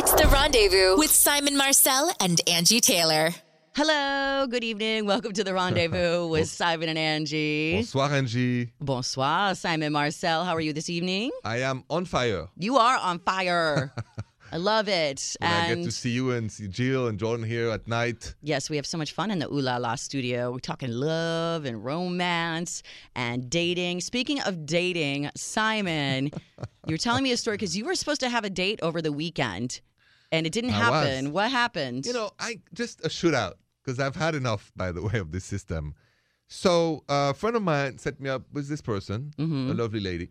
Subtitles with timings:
[0.00, 3.30] It's The Rendezvous with Simon Marcel and Angie Taylor.
[3.74, 5.06] Hello, good evening.
[5.06, 7.74] Welcome to the rendezvous with Simon and Angie.
[7.74, 8.72] Bonsoir, Angie.
[8.80, 10.44] Bonsoir, Simon Marcel.
[10.44, 11.32] How are you this evening?
[11.42, 12.46] I am on fire.
[12.56, 13.92] You are on fire.
[14.52, 15.36] I love it.
[15.40, 18.34] When I get to see you and see Jill and Jordan here at night.
[18.42, 20.50] yes, we have so much fun in the Ooh La La studio.
[20.52, 22.82] We're talking love and romance
[23.14, 24.00] and dating.
[24.00, 26.30] Speaking of dating, Simon,
[26.86, 29.02] you were telling me a story because you were supposed to have a date over
[29.02, 29.80] the weekend
[30.32, 31.06] and it didn't I was.
[31.08, 31.32] happen.
[31.32, 32.06] What happened?
[32.06, 33.54] You know, I just a shootout
[33.84, 35.94] because I've had enough, by the way, of this system.
[36.48, 39.70] So a friend of mine set me up with this person, Mm-hmm.
[39.70, 40.30] a lovely lady,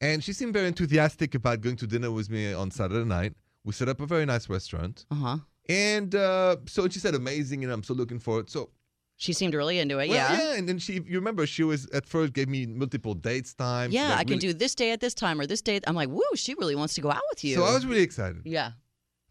[0.00, 3.34] and she seemed very enthusiastic about going to dinner with me on Saturday night.
[3.64, 5.36] We set up a very nice restaurant, uh huh.
[5.68, 8.48] and uh, so she said, "Amazing," and I'm so looking forward.
[8.50, 8.70] So
[9.16, 10.08] She seemed really into it.
[10.08, 10.38] well, yeah.
[10.38, 13.92] yeah, and then she, you remember, she was at first gave me multiple dates times.
[13.94, 15.80] Yeah, like, I can really- do this day at this time or this day.
[15.86, 17.54] I'm like, woo, she really wants to go out with you.
[17.56, 18.42] So I was really excited.
[18.44, 18.72] yeah.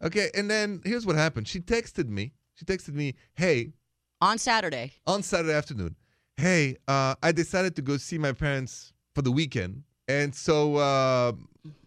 [0.02, 1.48] Okay, and then here's what happened.
[1.48, 2.32] She texted me.
[2.54, 3.72] She texted me, "Hey,
[4.20, 4.92] On Saturday.
[5.06, 5.96] on Saturday afternoon,
[6.36, 11.32] hey, uh, I decided to go see my parents for the weekend, and so uh,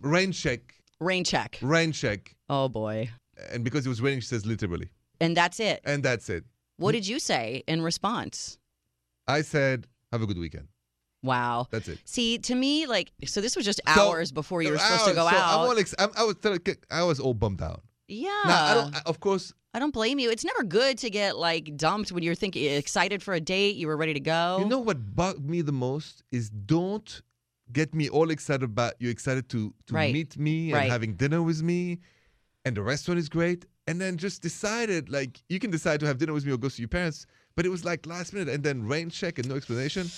[0.02, 1.58] rain check, Rain check.
[1.62, 3.10] rain check, Oh boy.
[3.52, 4.90] and because it was raining, she says literally,
[5.22, 5.82] And that's it.
[5.86, 6.44] and that's it.
[6.78, 8.58] What did you say in response?
[9.28, 10.68] I said, "Have a good weekend."
[11.22, 11.68] Wow.
[11.70, 12.00] That's it.
[12.06, 15.14] See, to me, like, so this was just So- hours before you were supposed to
[15.14, 15.60] go so out.
[15.68, 16.36] All ex- I was,
[16.90, 17.82] I was all bummed out.
[18.08, 18.30] yeah.
[18.46, 18.96] Now, I don't.
[19.06, 20.32] Of course, I don't blame you.
[20.32, 23.88] It's never good to get like dumped when you're thinking excited for a date, you
[23.88, 24.60] were ready to go.
[24.60, 27.22] You know what bugged me the most is don't
[27.72, 30.14] get me all excited about you excited to to Right.
[30.14, 30.92] meet me and Right.
[30.92, 32.00] having dinner with me,
[32.66, 36.18] and the restaurant is great, and then just decided like you can decide to have
[36.18, 37.26] dinner with me or go see your parents,
[37.56, 40.10] but it was like last minute, and then rain check and no explanation.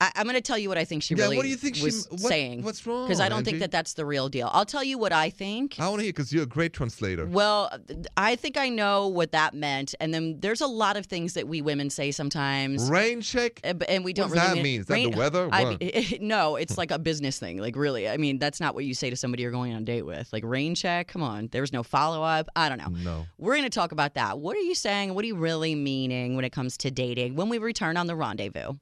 [0.00, 1.56] I, I'm going to tell you what I think she Yeah, really what do you
[1.56, 2.62] think she- was what- saying.
[2.62, 4.48] what's wrong, Because I don't think that that's the real deal.
[4.52, 5.76] I'll tell you what I think.
[5.78, 7.26] I want to hear because you're a great translator.
[7.26, 7.70] Well,
[8.16, 9.94] I think I know what that meant.
[10.00, 12.90] And then there's a lot of things that we women say sometimes.
[12.90, 13.60] Rain check.
[13.64, 14.80] uh, And we don't What does really that mean?
[14.80, 15.48] Is that the weather?
[15.52, 17.58] I mean, no, it's like a business thing.
[17.58, 19.84] Like really, I mean, that's not what you say to somebody you're going on a
[19.84, 20.32] date with.
[20.32, 21.08] Like rain check.
[21.08, 22.48] Come on, there's no follow up.
[22.56, 22.88] I don't know.
[22.88, 23.26] No.
[23.38, 24.38] We're going to talk about that.
[24.38, 25.14] What are you saying?
[25.14, 27.36] What are you really meaning when it comes to dating?
[27.36, 28.74] When we return on the rendezvous.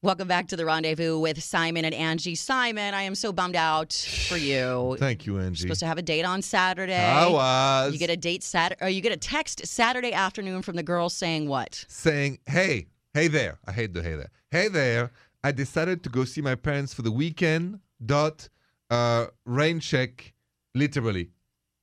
[0.00, 2.36] Welcome back to the rendezvous with Simon and Angie.
[2.36, 3.92] Simon, I am so bummed out
[4.28, 4.96] for you.
[5.00, 5.62] Thank you, Angie.
[5.62, 6.94] Supposed to have a date on Saturday.
[6.94, 7.92] I was.
[7.94, 11.08] You get a date Saturday, or you get a text Saturday afternoon from the girl
[11.08, 11.84] saying what?
[11.88, 14.30] saying, "Hey, hey there." I hate the hey there.
[14.52, 15.10] Hey there.
[15.42, 17.80] I decided to go see my parents for the weekend.
[18.06, 18.48] Dot
[18.90, 20.32] uh, rain check,
[20.76, 21.30] literally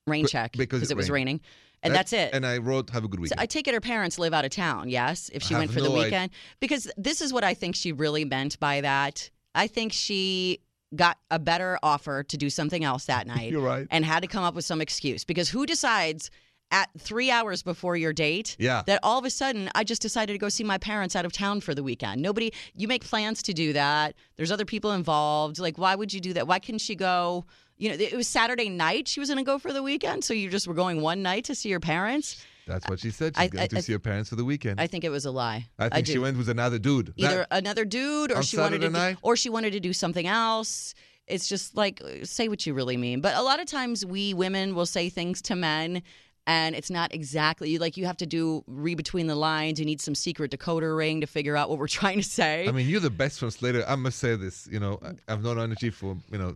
[0.08, 1.16] Rain But- check because it it was rained.
[1.28, 1.42] raining,
[1.86, 2.34] and That- that's it.
[2.34, 4.44] And I wrote, "Have a good So weekend." I take it her parents live out
[4.46, 4.90] of town.
[4.90, 6.04] Yes, if she went for the no idea.
[6.06, 9.30] weekend, because this is what I think she really meant by that.
[9.54, 10.60] I think she
[10.96, 13.88] got a better offer to do something else that night You're right.
[13.92, 16.30] and had to come up with some excuse because who decides
[16.72, 18.82] at three hours before your date Yeah.
[18.88, 21.32] that all of a sudden I just decided to go see my parents out of
[21.32, 22.22] town for the weekend.
[22.22, 24.16] Nobody, you make plans to do that.
[24.36, 25.60] There's other people involved.
[25.60, 26.48] Like, why would you do that?
[26.48, 27.46] Why couldn't she go?
[27.78, 30.24] You know, it was Saturday night she was going to go for the weekend.
[30.24, 32.46] So you just were going one night to see your parents.
[32.68, 33.36] That's what she said.
[33.36, 34.80] She's I- going I- to I- see her parents for the weekend.
[34.82, 35.68] I think it was a lie.
[35.78, 37.14] I think she went with another dude.
[37.18, 39.18] That- Either another dude or she wanted to Saturday do, night?
[39.22, 40.96] or she wanted to do something else.
[41.28, 43.20] It's just like say what you really mean.
[43.22, 46.02] But a lot of times we women will say things to men
[46.48, 49.80] and it's not exactly like you have to do read between the lines.
[49.80, 52.68] You need some secret decoder ring to figure out what we're trying to say.
[52.68, 53.84] I mean, you're the best translator.
[53.88, 54.68] I must say this.
[54.72, 56.56] You know, I- I've known Angie for you know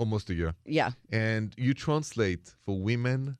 [0.00, 0.90] almost a year, yeah.
[1.12, 3.36] and you translate for women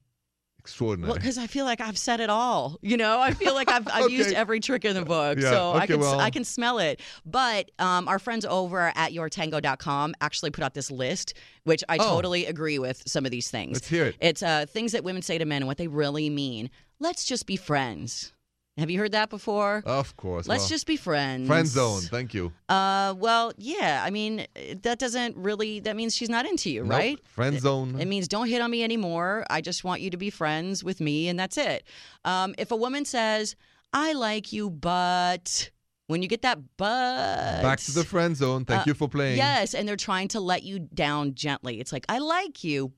[0.59, 1.09] extraordinary.
[1.09, 2.79] Well, because I feel like I've said it all.
[2.83, 5.73] You know, I feel like I've, I've used every trick in the book, Yeah, so
[5.73, 7.01] I can well- I can smell it.
[7.25, 11.33] But um, our friends over at yourtango.com actually put out this list,
[11.65, 12.15] which I Oh.
[12.17, 13.73] totally agree with some of these things.
[13.75, 14.17] Let's hear it.
[14.21, 16.69] It's uh, things that women say to men and what they really mean.
[16.99, 18.33] Let's just be friends.
[18.79, 19.83] Have you heard that before?
[19.85, 20.49] Of course.
[20.49, 21.47] Let's well, just be friends.
[21.47, 22.01] friend zone.
[22.03, 22.53] Thank you.
[22.69, 24.03] Uh, well, yeah.
[24.05, 24.47] I mean,
[24.83, 25.81] that doesn't really.
[25.81, 26.91] That means she's not into you, Nope.
[26.91, 27.27] right?
[27.29, 28.01] Friend zone.
[28.01, 29.45] It means don't hit on me anymore.
[29.51, 31.85] I just want you to be friends with me, and that's it.
[32.25, 33.55] Um, if a woman says,
[33.93, 35.71] I like you, but
[36.07, 37.63] when you get that but.
[37.63, 38.65] Back to the friend zone.
[38.65, 39.37] Thank Uh, you for playing.
[39.37, 41.81] Yes, and they're trying to let you down gently.
[41.81, 42.93] It's like, I like you,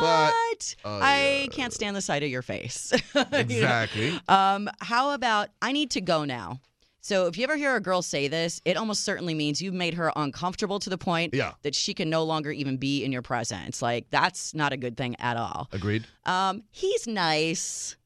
[0.00, 2.92] but, Oh, I can't stand the sight of your face.
[3.14, 3.38] You know?
[3.38, 4.20] Exactly.
[4.28, 6.60] Um, how about I need to go now?
[7.00, 9.94] So if you ever hear a girl say this, it almost certainly means you've made
[9.94, 11.52] her uncomfortable to the point Yeah.
[11.62, 13.82] that she can no longer even be in your presence.
[13.82, 15.68] Like that's not a good thing at all.
[15.72, 16.06] Agreed.
[16.26, 17.96] Um, he's nice.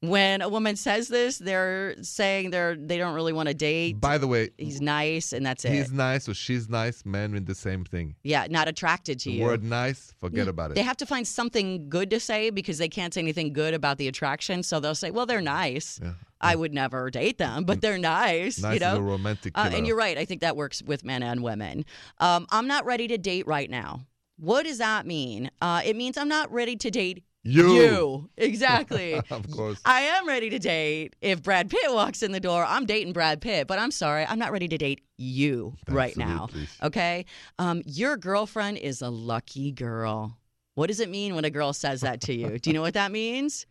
[0.00, 4.00] When a woman says this, they're saying they're they don't really want to date.
[4.00, 5.72] By the way, He's nice, and that's it.
[5.72, 7.04] he's nice or she's nice.
[7.04, 8.14] Men mean the same thing.
[8.22, 9.44] yeah, not attracted to The you.
[9.44, 10.74] word nice, forget about it.
[10.74, 13.98] They have to find something good to say because they can't say anything good about
[13.98, 14.62] the attraction.
[14.62, 15.98] So they'll say, "Well, they're nice.
[16.00, 16.12] Yeah.
[16.40, 19.70] I would never date them, but they're nice." nice you know, is a romantic Uh,
[19.72, 20.16] and you're right.
[20.16, 21.84] I think that works with men and women.
[22.18, 24.06] Um, I'm not ready to date right now.
[24.36, 25.50] What does that mean?
[25.60, 28.28] Uh, it means I'm not ready to date You.
[28.36, 29.14] Exactly.
[29.14, 29.80] of course.
[29.84, 31.16] I am ready to date.
[31.20, 33.66] If Brad Pitt walks in the door, I'm dating Brad Pitt.
[33.66, 36.48] But I'm sorry, I'm not ready to date you right now.
[36.82, 37.24] Okay?
[37.58, 40.36] Um, your girlfriend is a lucky girl.
[40.74, 42.58] What does it mean when a girl says that to you?
[42.58, 43.66] Do you know what that means?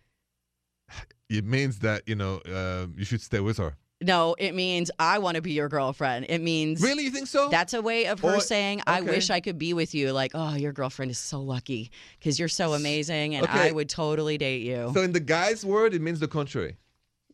[1.30, 3.76] It means that you know uh, you should stay with her.
[4.02, 6.28] No, it means I want to be your girlfriend.
[6.30, 7.50] It means Really, you think so?
[7.50, 9.10] That's a way of her Or- saying, I okay.
[9.10, 10.12] wish I could be with you.
[10.12, 11.90] Like, oh, your girlfriend is so lucky
[12.20, 13.70] because you're so amazing and Okay.
[13.70, 14.92] I would totally date you.
[14.94, 16.78] so in the guy's word, it means the contrary.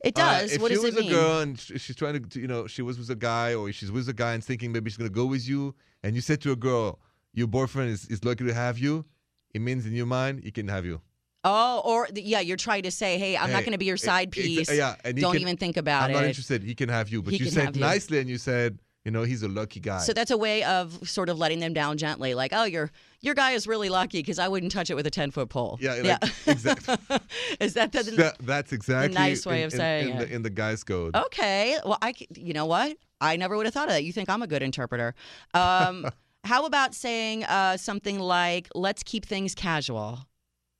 [0.05, 0.53] it Uh, does.
[0.53, 1.03] if what does it mean?
[1.03, 3.15] If she was a girl and she's trying to, you know, she was with a
[3.15, 6.15] guy or she's with a guy and thinking maybe she's gonna go with you, and
[6.15, 6.99] you said to a girl,
[7.33, 9.03] your boyfriend is, is lucky to have you,
[9.53, 11.01] it means in your mind he can have you.
[11.43, 14.31] Oh, or yeah, you're trying to say, hey, I'm not going to be your side
[14.31, 14.71] piece.
[14.71, 16.13] yeah, and Don't can- even think about it.
[16.15, 16.63] I'm not interested.
[16.63, 17.81] He can have you, but He you said you.
[17.81, 19.97] nicely and you said, you know, he's a lucky guy.
[19.99, 23.33] So that's a way of sort of letting them down gently, like, oh, your your
[23.35, 25.77] guy is really lucky because I wouldn't touch it with a ten foot pole.
[25.81, 26.95] Yeah, like, exactly.
[27.59, 30.19] is that the, That- that's exactly nice way in, of in- saying in, it.
[30.29, 31.13] The, in the guy's code.
[31.15, 31.77] Okay.
[31.83, 32.95] Well, I you know what?
[33.19, 34.05] I never would have thought of that.
[34.05, 35.13] You think I'm a good interpreter.
[35.53, 36.07] Um,
[36.45, 40.19] how about saying uh, something like, let's keep things casual?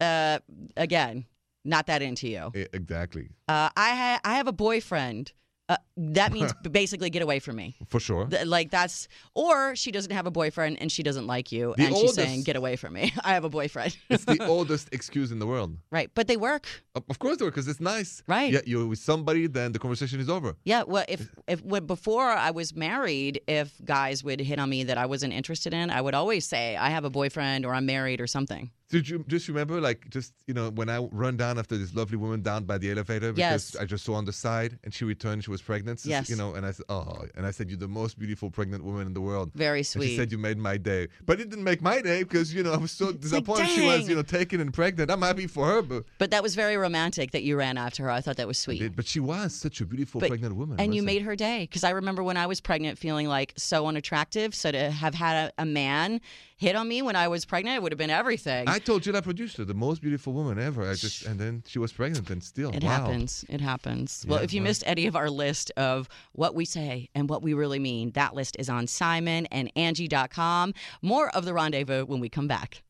[0.04, 0.40] Uh,
[0.78, 1.26] again,
[1.66, 2.52] not that into you.
[2.74, 5.32] Exactly, Uh, I, ha- I have a boyfriend.
[5.70, 7.74] Uh, that means basically get away from me.
[7.88, 8.26] for sure.
[8.28, 11.86] Th- Like that's, or she doesn't have a boyfriend and she doesn't like you, The
[11.86, 13.14] and she's saying, "Get away from me.
[13.24, 15.72] I have a boyfriend." it's the oldest excuse in the world.
[15.90, 16.66] right, but they work.
[16.96, 18.22] Of course they work because it's nice.
[18.28, 18.52] Right.
[18.56, 20.50] Yeah, you're with somebody, then the conversation is over.
[20.66, 24.84] Yeah, well, if if when, before I was married, if guys would hit on me
[24.90, 27.86] that I wasn't interested in, I would always say I have a boyfriend or I'm
[27.86, 28.72] married or something.
[28.94, 32.16] Did you just remember, like, just you know, when I run down after this lovely
[32.16, 33.76] woman down by the elevator because Yes.
[33.82, 36.00] I just saw on the side and she returned, she was pregnant.
[36.02, 36.30] So, Yes.
[36.30, 39.08] You know, and I said, oh, and I said, you're the most beautiful pregnant woman
[39.08, 39.52] in the world.
[39.56, 42.54] Very And she said you made my day, but it didn't make my day because
[42.54, 45.10] you know I was so like, disappointed she was you know taken and pregnant.
[45.10, 48.12] I'm happy for her, but but that was very romantic that you ran after her.
[48.12, 48.96] I thought that was sweet.
[48.96, 50.80] but she was such a beautiful But- pregnant woman.
[50.80, 53.88] and you made her day because I remember when I was pregnant feeling like so
[53.88, 54.54] unattractive.
[54.54, 56.22] So to have had a, a man
[56.58, 58.68] hit on me when I was pregnant, it would have been everything.
[58.68, 60.90] I told you that producer, the most beautiful woman ever.
[60.90, 62.72] I just and then she was pregnant and still.
[62.72, 62.90] It wow.
[62.90, 63.46] happens.
[63.50, 64.26] It happens.
[64.28, 64.70] Well, if you well.
[64.70, 68.34] missed any of our list of what we say and what we really mean, that
[68.34, 70.74] list is on Simon and Angie.com.
[71.02, 72.84] More of the rendezvous when we come back.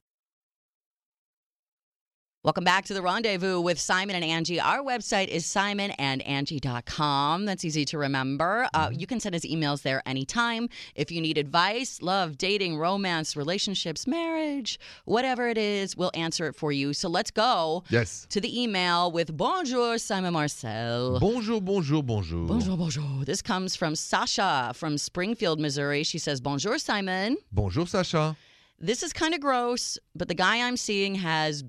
[2.44, 4.60] Welcome back to the rendezvous with Simon and Angie.
[4.60, 7.45] Our website is simonandangie.com.
[7.45, 8.68] That's easy to remember.
[8.74, 9.00] Uh, Mm-hmm.
[9.00, 10.68] you can send us emails there anytime.
[10.94, 16.56] If you need advice, love, dating, romance, relationships, marriage, whatever it is, we'll answer it
[16.57, 16.92] for you.
[16.92, 18.28] So let's go Yes.
[18.31, 21.22] to the email with Bonjour, Simon Marcel.
[21.22, 22.45] Bonjour, bonjour, bonjour.
[22.45, 23.24] Bonjour, bonjour.
[23.24, 26.04] This comes from Sasha from Springfield, Missouri.
[26.04, 27.38] She says, Bonjour, Simon.
[27.54, 28.36] Bonjour, Sasha
[28.80, 31.63] This is kind of gross, but the guy I'm seeing has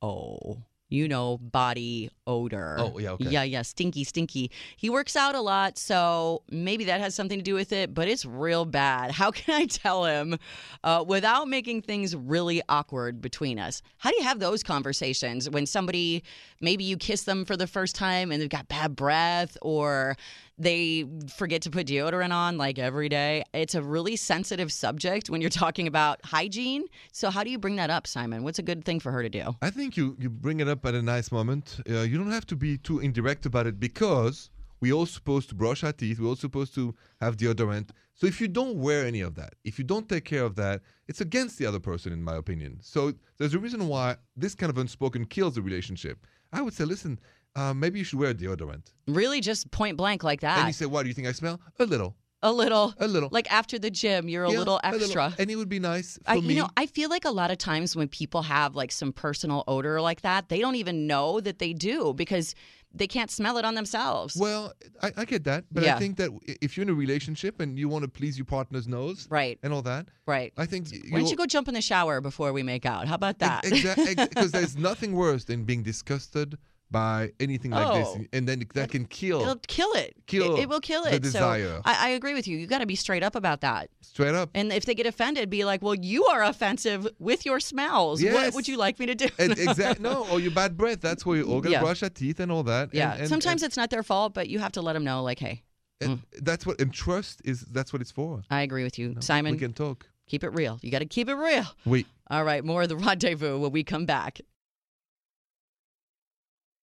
[0.00, 0.62] BO.
[0.88, 2.76] You know, body odor.
[2.78, 3.28] Oh, yeah, okay.
[3.28, 4.52] Yeah, yeah, stinky, stinky.
[4.76, 8.06] He works out a lot, so maybe that has something to do with it, but
[8.06, 9.10] it's real bad.
[9.10, 10.38] How can I tell him
[10.84, 13.82] uh, without making things really awkward between us?
[13.96, 16.22] How do you have those conversations when somebody,
[16.60, 20.16] maybe you kiss them for the first time and they've got bad breath or
[20.58, 23.44] they forget to put deodorant on like every day?
[23.52, 26.84] It's a really sensitive subject when you're talking about hygiene.
[27.12, 28.42] So, how do you bring that up, Simon?
[28.42, 29.56] What's a good thing for her to do?
[29.62, 31.78] I think you, you bring it up at a nice moment.
[31.88, 35.54] Uh, you don't have to be too indirect about it because we're all supposed to
[35.54, 36.20] brush our teeth.
[36.20, 37.90] We're all supposed to have deodorant.
[38.14, 40.80] So if you don't wear any of that, if you don't take care of that,
[41.06, 42.78] it's against the other person, in my opinion.
[42.80, 46.26] So there's a reason why this kind of unspoken kills the relationship.
[46.52, 47.18] I would say, listen,
[47.56, 48.92] uh, maybe you should wear deodorant.
[49.08, 50.58] Really, just point blank like that.
[50.58, 51.60] And he said, say, why do you think I smell?
[51.80, 52.94] A little, a little.
[52.98, 53.28] a little.
[53.32, 55.34] Like after the gym, you're a Yeah, little extra.
[55.38, 56.54] and it would be nice for I, me.
[56.54, 59.64] you know, I feel like a lot of times when people have like some personal
[59.66, 62.54] odor like that, they don't even know that they do because
[62.94, 64.36] they can't smell it on themselves.
[64.36, 64.72] Well,
[65.02, 65.96] I, I get that, but Yeah.
[65.96, 66.30] I think that
[66.62, 69.72] if you're in a relationship and you want to please your partner's nose Right, and
[69.72, 70.52] all that, right.
[70.56, 73.06] I think y- Why don't you go jump in the shower before we make out?
[73.06, 73.64] How about that?
[73.66, 76.56] Exactly, because there's nothing worse than being disgusted
[76.90, 78.24] by anything like this, Oh.
[78.32, 80.14] and then that can kill It'll kill it.
[80.26, 81.22] Kill it, it will kill the it.
[81.22, 81.66] desire.
[81.66, 82.56] So I, I agree with you.
[82.58, 83.90] You got to be straight up about that.
[84.02, 84.50] straight up.
[84.54, 88.22] And if they get offended, be like, "Well, you are offensive with your smells.
[88.22, 90.02] What would you like me to do?" Exactly.
[90.02, 91.00] No, or your bad breath.
[91.00, 91.80] That's where you all gonna Yeah.
[91.82, 92.90] brush your teeth and all that.
[92.94, 93.12] yeah.
[93.12, 95.38] And, and, Sometimes it's not their fault, but you have to let them know, like,
[95.40, 95.64] "Hey,
[96.00, 97.62] and, and that's what and trust is.
[97.62, 98.42] That's what it's for.
[98.50, 99.52] I agree with you, No, Simon.
[99.52, 100.08] we can talk.
[100.26, 100.78] keep it real.
[100.82, 103.82] You got to keep it real." We All right, more of the rendezvous when we
[103.82, 104.40] come back.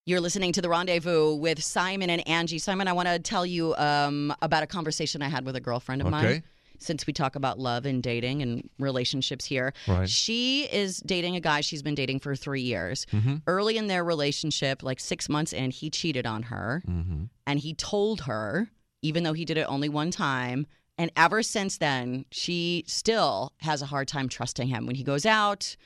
[0.05, 2.59] You're listening to the rendezvous with Simon and Angie.
[2.59, 6.01] Simon, I want to tell you um, about a conversation I had with a girlfriend
[6.01, 6.43] of mine.
[6.79, 10.09] Since we talk about love and dating and relationships here, Right.
[10.09, 13.05] she is dating a guy she's been dating for three years.
[13.13, 13.35] Mm-hmm.
[13.47, 17.23] Early in their relationship, like six months in, he cheated on her Mm-hmm.
[17.47, 18.67] and he told her,
[19.01, 20.67] even though he did it only one time.
[20.97, 24.85] And ever since then, she still has a hard time trusting him.
[24.85, 25.77] When he goes out,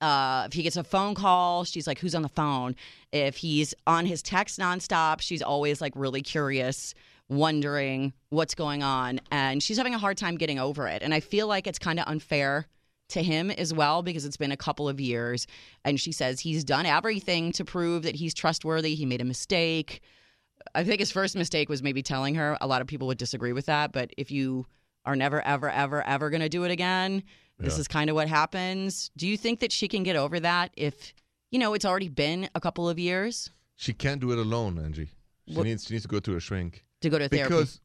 [0.00, 2.76] uh, if he gets a phone call, she's like, Who's on the phone?
[3.12, 6.94] If he's on his text nonstop, she's always like really curious,
[7.28, 9.20] wondering what's going on.
[9.30, 11.02] And she's having a hard time getting over it.
[11.02, 12.66] And I feel like it's kind of unfair
[13.10, 15.46] to him as well because it's been a couple of years.
[15.84, 18.94] And she says he's done everything to prove that he's trustworthy.
[18.94, 20.02] He made a mistake.
[20.74, 22.58] I think his first mistake was maybe telling her.
[22.60, 24.66] A lot of people would disagree with that, but if you
[25.04, 27.22] are never, ever, ever, ever going to do it again,
[27.58, 27.80] this Yeah.
[27.80, 29.10] is kind of what happens.
[29.16, 31.12] Do you think that she can get over that if,
[31.50, 35.10] you know, it's already been a couple of years She can't do it alone, Angie.
[35.46, 36.84] She What- needs she needs to go to a shrink.
[37.00, 37.48] to go to therapy?
[37.48, 37.80] Because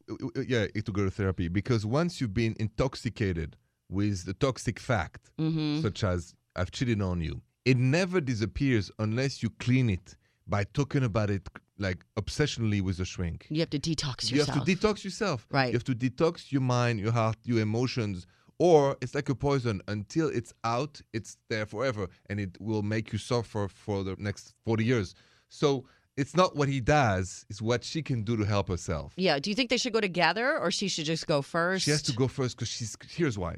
[0.48, 1.48] yeah, to go to therapy.
[1.48, 3.56] Because once you've been intoxicated
[3.90, 9.42] with the toxic fact, hmm such as I've cheated on you, it never disappears unless
[9.44, 10.16] you clean it
[10.48, 13.46] by talking about it like obsessionally with a shrink.
[13.50, 14.32] You have to detox yourself.
[14.32, 15.40] You have to detox yourself.
[15.52, 15.68] Right.
[15.72, 18.26] You have to detox your mind, your heart, your emotions.
[18.60, 19.82] Or it's like a poison.
[19.88, 24.54] Until it's out, it's there forever, and it will make you suffer for the next
[24.64, 25.16] forty years.
[25.50, 29.14] So it's not what he does; it's what she can do to help herself.
[29.18, 29.40] yeah.
[29.40, 31.86] Do you think they should go together or she should just go first?
[31.86, 32.96] She has to go first because she's.
[33.10, 33.58] Here's why.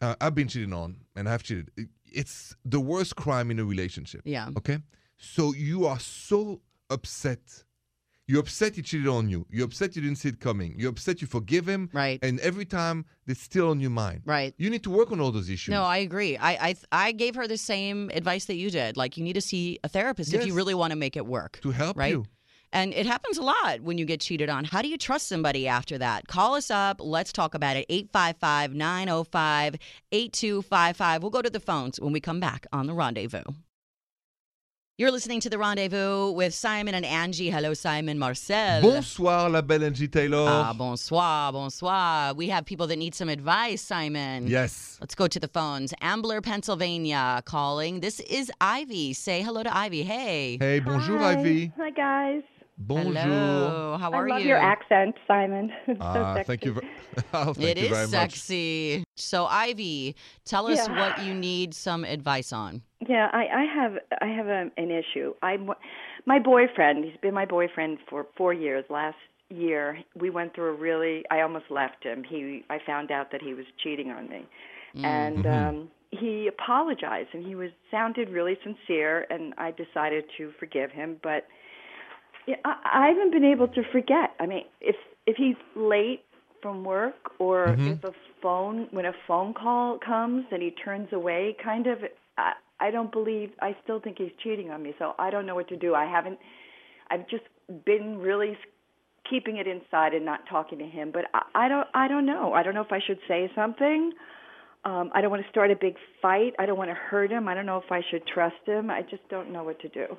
[0.00, 1.70] Uh, I've been cheated on, and I've cheated.
[2.06, 4.22] It's the worst crime in a relationship.
[4.24, 4.50] Yeah.
[4.58, 4.78] Okay.
[5.16, 6.60] So you are so
[6.90, 7.40] upset.
[8.32, 9.44] You're upset he cheated on you.
[9.50, 10.74] You're upset you didn't see it coming.
[10.78, 11.90] You're upset you forgive him.
[11.92, 12.18] Right.
[12.22, 14.22] And every time it's still on your mind.
[14.24, 14.54] Right.
[14.56, 15.70] You need to work on all those issues.
[15.70, 16.38] No, I agree.
[16.38, 18.96] I, I I gave her the same advice that you did.
[18.96, 21.60] Like you need to see a therapist if you really want to make it work.
[21.60, 22.12] to help right?
[22.12, 22.24] you.
[22.72, 24.64] And it happens a lot when you get cheated on.
[24.64, 26.26] How do you trust somebody after that?
[26.26, 27.02] Call us up.
[27.02, 27.84] Let's talk about it.
[27.90, 29.76] 855 905
[30.10, 31.22] 8255.
[31.22, 33.42] We'll go to the phones when we come back on The Rendezvous.
[34.98, 37.48] You're listening to The Rendezvous with Simon and Angie.
[37.48, 38.82] Hello, Simon Marcel.
[38.82, 40.44] Bonsoir, la belle Angie Taylor.
[40.46, 42.34] Ah, bonsoir, bonsoir.
[42.34, 44.46] We have people that need some advice, Simon.
[44.46, 44.98] yes.
[45.00, 45.94] Let's go to the phones.
[46.02, 48.00] Ambler, Pennsylvania, calling.
[48.00, 49.14] This is Ivy.
[49.14, 50.02] Say hello to Ivy.
[50.02, 50.58] Hey.
[50.60, 51.38] Hey, bonjour, Hi.
[51.40, 51.72] Ivy.
[51.78, 52.42] Hi, guys.
[52.78, 53.12] Bonjour.
[53.14, 53.96] Hello.
[54.00, 54.32] How are you?
[54.32, 54.48] I love you?
[54.48, 55.70] your accent, Simon.
[55.86, 56.46] It's so Ah, sexy.
[56.46, 56.72] thank you.
[56.72, 56.80] ver-
[57.34, 58.10] oh, thank It you is very much.
[58.32, 59.04] sexy.
[59.16, 60.98] So, Ivy, tell us Yeah.
[60.98, 62.82] what you need some advice on.
[63.06, 65.34] Yeah, I, I have I have a, an issue.
[65.42, 65.58] I
[66.26, 67.04] my boyfriend.
[67.04, 68.84] He's been my boyfriend for four years.
[68.88, 69.16] Last
[69.50, 71.24] year, we went through a really.
[71.30, 72.24] I almost left him.
[72.24, 72.64] He.
[72.70, 74.46] I found out that he was cheating on me,
[75.04, 75.68] and Mhm.
[75.68, 81.18] um, he apologized, and he was sounded really sincere, and I decided to forgive him,
[81.22, 81.46] but.
[82.46, 84.34] Yeah, I, I haven't been able to forget.
[84.40, 84.96] I mean, if
[85.26, 86.24] if he's late
[86.60, 87.98] from work, or Mhm.
[87.98, 91.98] if a phone when a phone call comes and he turns away, kind of,
[92.38, 93.52] I, I don't believe.
[93.60, 94.94] I still think he's cheating on me.
[94.98, 95.94] So I don't know what to do.
[95.94, 96.38] I haven't.
[97.10, 97.44] I've just
[97.84, 98.56] been really
[99.28, 101.10] keeping it inside and not talking to him.
[101.12, 101.88] But I, I don't.
[101.94, 102.52] I don't know.
[102.52, 104.12] I don't know if I should say something.
[104.84, 106.54] Um, I don't want to start a big fight.
[106.58, 107.46] I don't want to hurt him.
[107.46, 108.90] I don't know if I should trust him.
[108.90, 110.16] I just don't know what to do.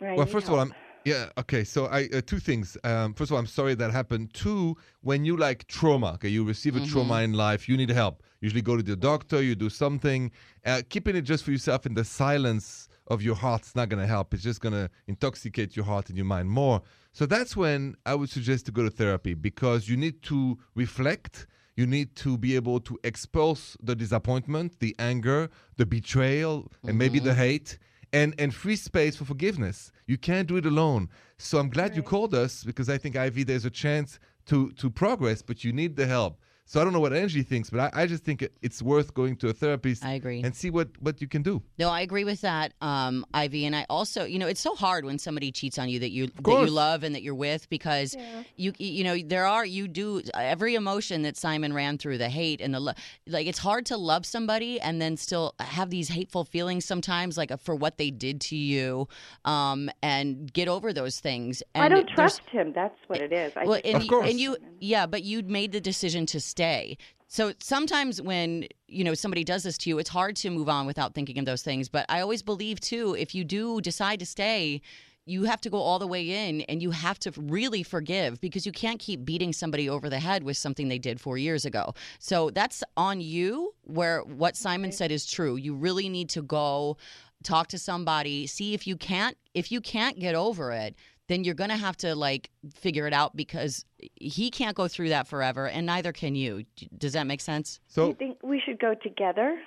[0.00, 0.60] I Well, first of all.
[0.60, 0.74] I'm
[1.06, 1.62] yeah okay.
[1.64, 2.76] So I uh, two things.
[2.84, 4.34] Um, first of all, I'm sorry that happened.
[4.34, 8.22] Two, when you like trauma, okay, you receive a trauma in life, you need help.
[8.40, 9.42] Usually, go to the doctor.
[9.42, 10.30] You do something.
[10.64, 14.06] Uh, keeping it just for yourself in the silence of your heart's not going to
[14.06, 14.34] help.
[14.34, 16.82] It's just going to intoxicate your heart and your mind more.
[17.12, 21.46] So that's when I would suggest to go to therapy because you need to reflect.
[21.76, 27.18] You need to be able to expose the disappointment, the anger, the betrayal, and maybe
[27.20, 27.78] the hate
[28.12, 29.92] and and free space for forgiveness.
[30.06, 31.08] You can't do it alone.
[31.38, 34.90] So I'm glad you called us because I think Ivy, there's a chance to to
[34.90, 36.40] progress, but you need the help.
[36.68, 39.36] So I don't know what Angie thinks, but I, I just think it's worth going
[39.36, 40.42] to a therapist I agree.
[40.42, 41.62] and see what what you can do.
[41.78, 43.66] No, I agree with that, um, Ivy.
[43.66, 46.26] And I also, you know, it's so hard when somebody cheats on you that you
[46.26, 48.16] that you love and that you're with because
[48.56, 52.60] you you know there are you do every emotion that Simon ran through the hate
[52.60, 52.92] and the lo-
[53.28, 53.46] like.
[53.46, 57.76] It's hard to love somebody and then still have these hateful feelings sometimes, like for
[57.76, 59.06] what they did to you,
[59.44, 61.62] um, and get over those things.
[61.76, 62.72] And I don't trust him.
[62.72, 63.52] That's what it is.
[63.56, 64.28] I well, and, Of course.
[64.28, 66.96] and you, yeah, but you made the decision to stay.
[67.28, 70.86] So sometimes when you know somebody does this to you, it's hard to move on
[70.86, 71.88] without thinking of those things.
[71.88, 74.80] But I always believe too, if you do decide to stay,
[75.26, 78.64] you have to go all the way in, and you have to really forgive because
[78.64, 81.92] you can't keep beating somebody over the head with something they did four years ago.
[82.20, 83.74] So that's on you.
[83.82, 85.56] Where what Simon said is true.
[85.56, 86.96] You really need to go
[87.42, 90.94] talk to somebody, see if you can't if you can't get over it
[91.28, 93.84] then you're going to have to like figure it out because
[94.16, 96.64] he can't go through that forever and neither can you.
[96.96, 97.80] Does that make sense?
[97.88, 99.58] So, do you think we should go together?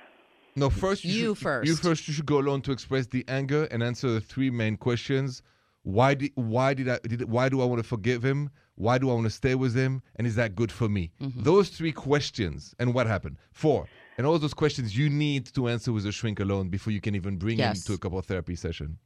[0.56, 1.84] no, first you, You should, You first.
[1.84, 5.42] first you should go alone to express the anger and answer the three main questions.
[5.84, 8.50] Why did why did I did why do I want to forgive him?
[8.76, 10.02] Why do I want to stay with him?
[10.16, 11.12] And is that good for me?
[11.22, 11.44] Mm-hmm.
[11.44, 13.38] Those three questions and what happened.
[13.52, 13.88] Four.
[14.18, 17.16] And all those questions you need to answer with a shrink alone before you can
[17.16, 17.78] even bring Yes.
[17.78, 18.98] him to a couple therapy session.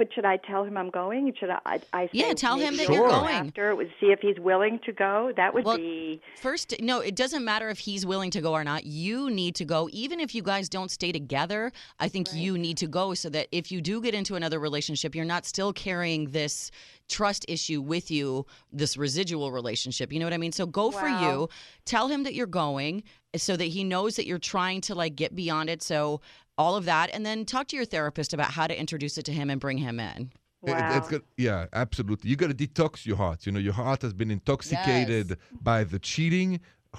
[0.00, 1.30] But should I tell him I'm going?
[1.38, 1.60] Should I?
[1.66, 3.34] I, I say Yeah, tell him that you're going.
[3.34, 5.30] After, would see if he's willing to go.
[5.36, 6.22] That would Well, be.
[6.40, 8.86] First, no, it doesn't matter if he's willing to go or not.
[8.86, 9.90] You need to go.
[9.92, 13.48] Even if you guys don't stay together, I think you need to go so that
[13.52, 16.70] if you do get into another relationship, you're not still carrying this
[17.10, 20.14] trust issue with you, this residual relationship.
[20.14, 20.52] You know what I mean?
[20.52, 21.50] So go for you.
[21.84, 23.02] Tell him that you're going
[23.36, 25.82] so that he knows that you're trying to like get beyond it.
[25.82, 26.20] So
[26.60, 29.32] all of that and then talk to your therapist about how to introduce it to
[29.40, 30.20] him and bring him in.
[30.62, 30.96] It- Wow.
[30.98, 31.22] it's good.
[31.48, 32.26] Yeah, absolutely.
[32.30, 33.38] You got to detox your heart.
[33.46, 35.28] You know, your heart has been intoxicated
[35.70, 36.50] by the cheating,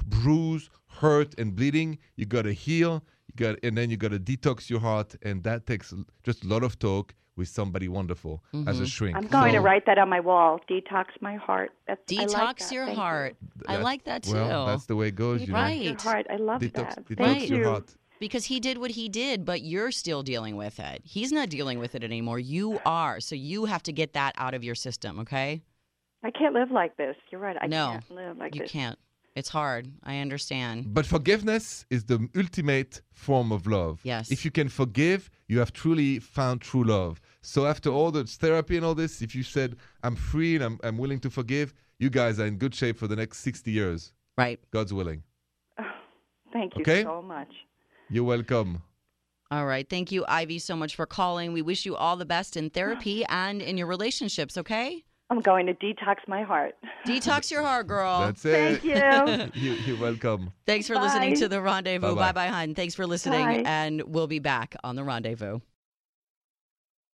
[0.06, 0.66] bruise,
[1.02, 1.90] hurt, and bleeding.
[2.16, 2.94] You got to heal.
[3.28, 6.48] You got, and then you got to detox your heart, and that takes just a
[6.54, 8.84] lot of talk with somebody wonderful as Mm-hmm.
[8.84, 9.16] a shrink.
[9.18, 10.60] I'm going to write that on my wall.
[10.70, 11.70] Detox my heart.
[11.88, 12.72] That's I Detox like that.
[12.76, 13.02] your Thank you.
[13.04, 13.36] heart.
[13.68, 14.34] I like that too.
[14.34, 15.38] Well, that's the way it goes.
[15.42, 15.54] You know.
[15.54, 15.82] Right.
[15.82, 16.26] Your heart.
[16.36, 17.06] I love Detox, that.
[17.08, 17.66] detox Thank your you.
[17.70, 17.96] heart.
[18.22, 21.02] Because he did what he did, but you're still dealing with it.
[21.04, 22.40] He's not dealing with it anymore.
[22.40, 23.20] You are.
[23.20, 25.62] So you have to get that out of your system, okay?
[26.24, 27.16] I can't live like this.
[27.32, 27.58] You're right.
[27.60, 28.74] I No, can't live like you this.
[28.74, 29.00] You can't.
[29.36, 29.88] It's hard.
[30.04, 30.94] I understand.
[30.94, 34.00] But forgiveness is the ultimate form of love.
[34.04, 34.30] Yes.
[34.30, 37.20] If you can forgive, you have truly found true love.
[37.42, 40.80] So after all the therapy and all this, if you said, I'm free and I'm,
[40.84, 44.14] I'm willing to forgive, you guys are in good shape for the next 60 years.
[44.38, 44.60] Right.
[44.72, 45.24] God's willing.
[46.54, 47.04] Thank you Okay.
[47.04, 47.52] so much.
[48.12, 48.84] You're welcome.
[49.52, 49.90] All right.
[49.90, 51.54] Thank you, Ivy, so much for calling.
[51.54, 55.06] We wish you all the best in therapy and in your relationships, okay?
[55.30, 56.76] I'm going to detox my heart.
[57.08, 58.20] Detox your heart, girl.
[58.20, 58.82] That's it.
[58.82, 59.62] Thank you.
[59.62, 59.72] you.
[59.86, 60.52] You're welcome.
[60.66, 62.16] Thanks for listening to the rendezvous.
[62.16, 62.32] Bye-bye.
[62.32, 62.76] Bye bye, hun.
[62.76, 63.46] Thanks for listening.
[63.46, 63.64] Bye.
[63.66, 65.60] And we'll be back on the rendezvous.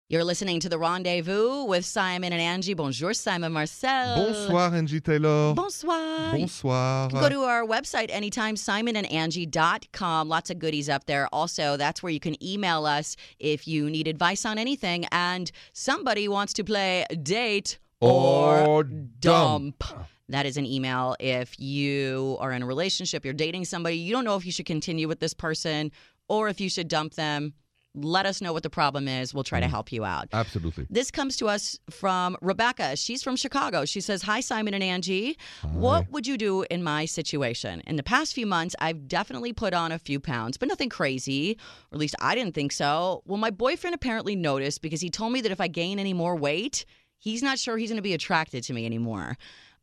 [0.08, 2.74] You're listening to the rendezvous with Simon and Angie.
[2.74, 4.14] Bonjour, Simon Marcel.
[4.14, 5.52] Bonsoir, Angie Taylor.
[5.52, 6.30] Bonsoir.
[6.30, 7.08] Bonsoir.
[7.10, 10.28] Go to our website anytime, simonandangie.com.
[10.28, 11.26] Lots of goodies up there.
[11.32, 16.28] Also, that's where you can email us if you need advice on anything and somebody
[16.28, 19.78] wants to play date or, Or dump.
[19.80, 20.06] dump.
[20.28, 24.24] That is an email if you are in a relationship, you're dating somebody, you don't
[24.24, 25.90] know if you should continue with this person
[26.28, 27.54] or if you should dump them.
[27.96, 29.32] Let us know what the problem is.
[29.32, 29.70] We'll try to mm.
[29.70, 30.28] help you out.
[30.32, 30.86] Absolutely.
[30.90, 32.94] This comes to us from Rebecca.
[32.96, 33.84] She's from Chicago.
[33.84, 35.38] She says, Hi, Simon and Angie.
[35.72, 37.82] What would you do in my situation?
[37.86, 41.58] In the past few months, I've definitely put on a few pounds, but nothing crazy,
[41.90, 43.22] or at least I didn't think so.
[43.26, 46.36] Well, my boyfriend apparently noticed because he told me that if I gain any more
[46.36, 46.84] weight,
[47.18, 49.36] he's not sure he's going to be attracted to me anymore.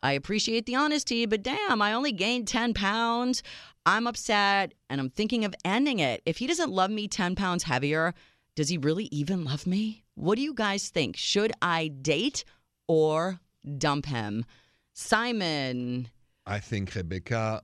[0.04, 3.41] I appreciate the honesty, but damn, I only gained 10 pounds.
[3.85, 6.21] I'm upset and I'm thinking of ending it.
[6.25, 8.13] If he doesn't love me 10 pounds heavier,
[8.55, 10.03] does he really even love me?
[10.15, 11.17] What do you guys think?
[11.17, 12.43] Should I date
[12.87, 13.39] or
[13.77, 14.45] dump him?
[14.93, 16.09] Simon.
[16.45, 17.63] I think Rebecca,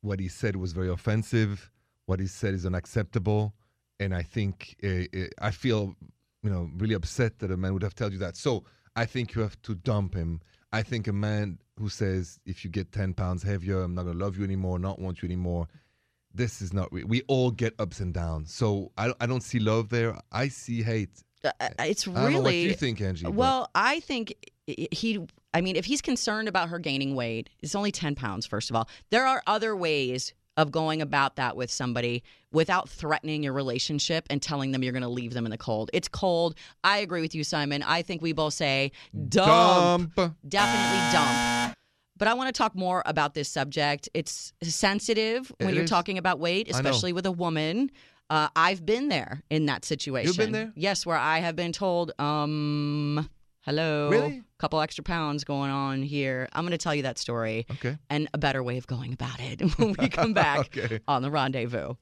[0.00, 1.70] what he said was very offensive.
[2.06, 3.54] What he said is unacceptable,
[4.00, 5.94] and I think uh, uh, I feel,
[6.42, 8.36] you know, really upset that a man would have told you that.
[8.36, 8.64] So
[8.96, 10.40] I think you have to dump him.
[10.72, 14.18] I think a man who says if you get ten pounds heavier, I'm not gonna
[14.24, 15.66] love you anymore, not want you anymore.
[16.32, 16.90] This is not.
[16.92, 18.54] re- We all get ups and downs.
[18.54, 20.16] So I, I don't see love there.
[20.30, 21.10] I see hate.
[21.44, 22.62] Uh, It's I don't know what really.
[22.62, 23.24] you think, Angie.
[23.24, 24.34] but- Well, I think
[24.66, 25.26] he.
[25.52, 28.76] I mean, if he's concerned about her gaining weight, it's only 10 pounds, first of
[28.76, 28.88] all.
[29.10, 34.42] There are other ways of going about that with somebody without threatening your relationship and
[34.42, 35.90] telling them you're going to leave them in the cold.
[35.92, 36.54] It's cold.
[36.84, 37.82] I agree with you, Simon.
[37.82, 38.92] I think we both say
[39.28, 40.14] dump.
[40.14, 40.36] dump.
[40.46, 41.76] Definitely dump.
[42.18, 44.08] But I want to talk more about this subject.
[44.14, 45.90] It's sensitive when It you're is.
[45.90, 47.90] talking about weight, especially with a woman.
[48.30, 50.52] Uh, I've been there in that situation.
[50.52, 50.72] there?
[50.76, 53.28] Yes, where I have been told, um,
[53.62, 54.42] hello, Really?
[54.58, 56.48] couple extra pounds going on here.
[56.52, 57.96] I'm going to tell you that story Okay.
[58.10, 61.00] and a better way of going about it when we come back Okay.
[61.08, 61.94] on the rendezvous.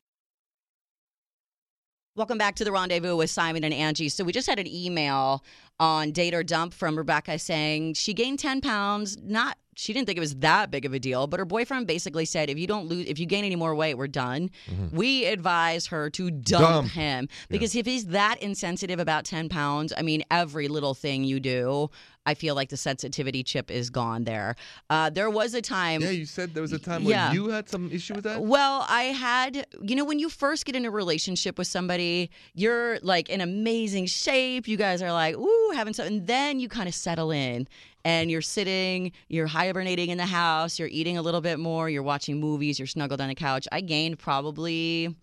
[2.16, 4.08] Welcome back to the rendezvous with Simon and Angie.
[4.08, 5.44] So we just had an email
[5.78, 9.16] on date or dump from Rebecca saying she gained 10 pounds.
[9.22, 12.24] Not she didn't think it was that big of a deal, but her boyfriend basically
[12.24, 14.50] said if you don't lose if you gain any more weight, we're done.
[14.92, 16.88] We advise her to dump, Dump.
[16.90, 21.40] him because if he's that insensitive about 10 pounds, I mean every little thing you
[21.40, 21.90] do,
[22.26, 24.54] I feel like the sensitivity chip is gone there.
[24.90, 27.28] Uh, there was a time Yeah, you said there was a time Yeah.
[27.28, 28.42] when you had some issue with that.
[28.42, 32.98] well, I had, you know, when you first get in a relationship with somebody, you're
[33.00, 34.68] like in amazing shape.
[34.68, 36.18] You guys are like, ooh, having something.
[36.18, 37.66] And then you kind of settle in
[38.04, 42.02] and you're sitting, you're hibernating in the house, you're eating a little bit more, you're
[42.02, 43.66] watching movies, you're snuggled on a couch.
[43.70, 45.14] I gained probably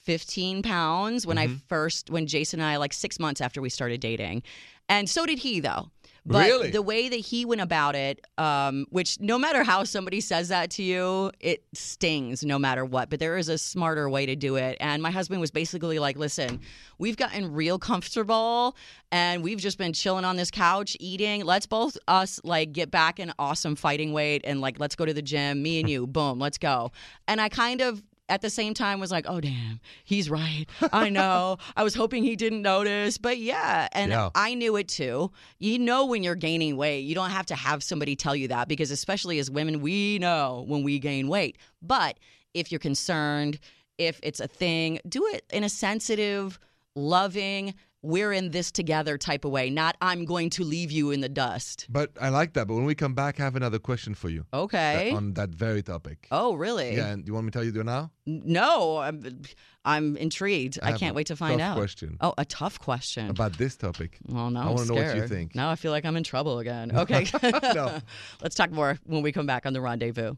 [0.00, 1.56] 15 pounds when I mm-hmm.
[1.68, 4.42] first, when Jason and I, like six months after we started dating.
[4.88, 5.90] And so did he, though.
[6.24, 6.70] But Really?
[6.70, 10.70] the way that he went about it, um, which no matter how somebody says that
[10.72, 13.10] to you, it stings no matter what.
[13.10, 14.76] But there is a smarter way to do it.
[14.78, 16.60] And my husband was basically like, listen,
[16.98, 18.76] we've gotten real comfortable
[19.10, 21.44] and we've just been chilling on this couch eating.
[21.44, 25.12] Let's both us like get back in awesome fighting weight and like let's go to
[25.12, 25.60] the gym.
[25.60, 26.92] Me and you, boom, let's go.
[27.26, 28.00] And I kind of
[28.32, 30.64] at the same time was like, oh damn, he's right.
[30.90, 31.58] I know.
[31.76, 34.30] I was hoping he didn't notice, but yeah, and Yeah.
[34.34, 35.30] I knew it too.
[35.58, 38.68] You know when you're gaining weight, you don't have to have somebody tell you that
[38.68, 41.58] because especially as women, we know when we gain weight.
[41.82, 42.18] But
[42.54, 43.58] if you're concerned,
[43.98, 46.58] if it's a thing, do it in a sensitive,
[46.94, 51.20] loving, we're in this together type of way, not I'm going to leave you in
[51.20, 51.86] the dust.
[51.88, 52.66] But I like that.
[52.66, 55.12] But when we come back, I have another question for you Okay.
[55.12, 56.26] on that very topic.
[56.30, 56.96] Oh, really?
[56.96, 58.10] Yeah, and do you want me to tell you that now?
[58.26, 59.42] No, I'm,
[59.84, 60.78] I'm intrigued.
[60.82, 61.76] I, have can't wait to find tough out.
[61.76, 63.30] question Oh, a tough question.
[63.30, 64.18] about this topic.
[64.26, 65.54] well, now I I'm wanna know what you think.
[65.54, 66.90] Now I feel like I'm in trouble again.
[67.02, 67.26] Okay.
[67.74, 67.98] No.
[68.42, 70.34] Let's talk more when we come back on the rendezvous.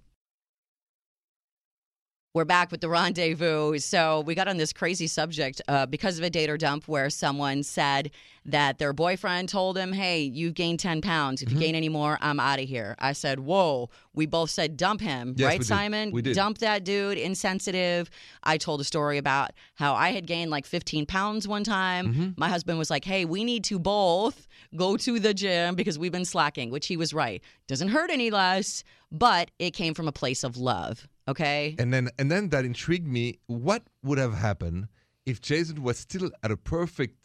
[2.34, 3.78] We're back with the rendezvous.
[3.78, 7.08] So we got on this crazy subject uh, because of a date or dump where
[7.08, 8.10] someone said
[8.44, 11.40] that their boyfriend told him, "Hey, you've gained ten pounds.
[11.40, 11.46] Mm-hmm.
[11.46, 14.76] If you gain any more, I'm out of here." I said, "Whoa!" We both said,
[14.76, 15.66] "Dump him." Yes, right, we did.
[15.68, 16.10] Simon?
[16.10, 16.34] We did.
[16.34, 17.18] Dump that dude.
[17.18, 18.10] Insensitive.
[18.42, 22.12] I told a story about how I had gained like 15 pounds one time.
[22.12, 22.28] Mm-hmm.
[22.36, 26.10] My husband was like, "Hey, we need to both go to the gym because we've
[26.10, 27.44] been slacking," which he was right.
[27.68, 31.06] Doesn't hurt any less, but it came from a place of love.
[31.28, 31.74] Okay.
[31.78, 33.38] And then and then that intrigued me.
[33.46, 34.88] What would have happened
[35.26, 37.16] if Jason was still at a perfect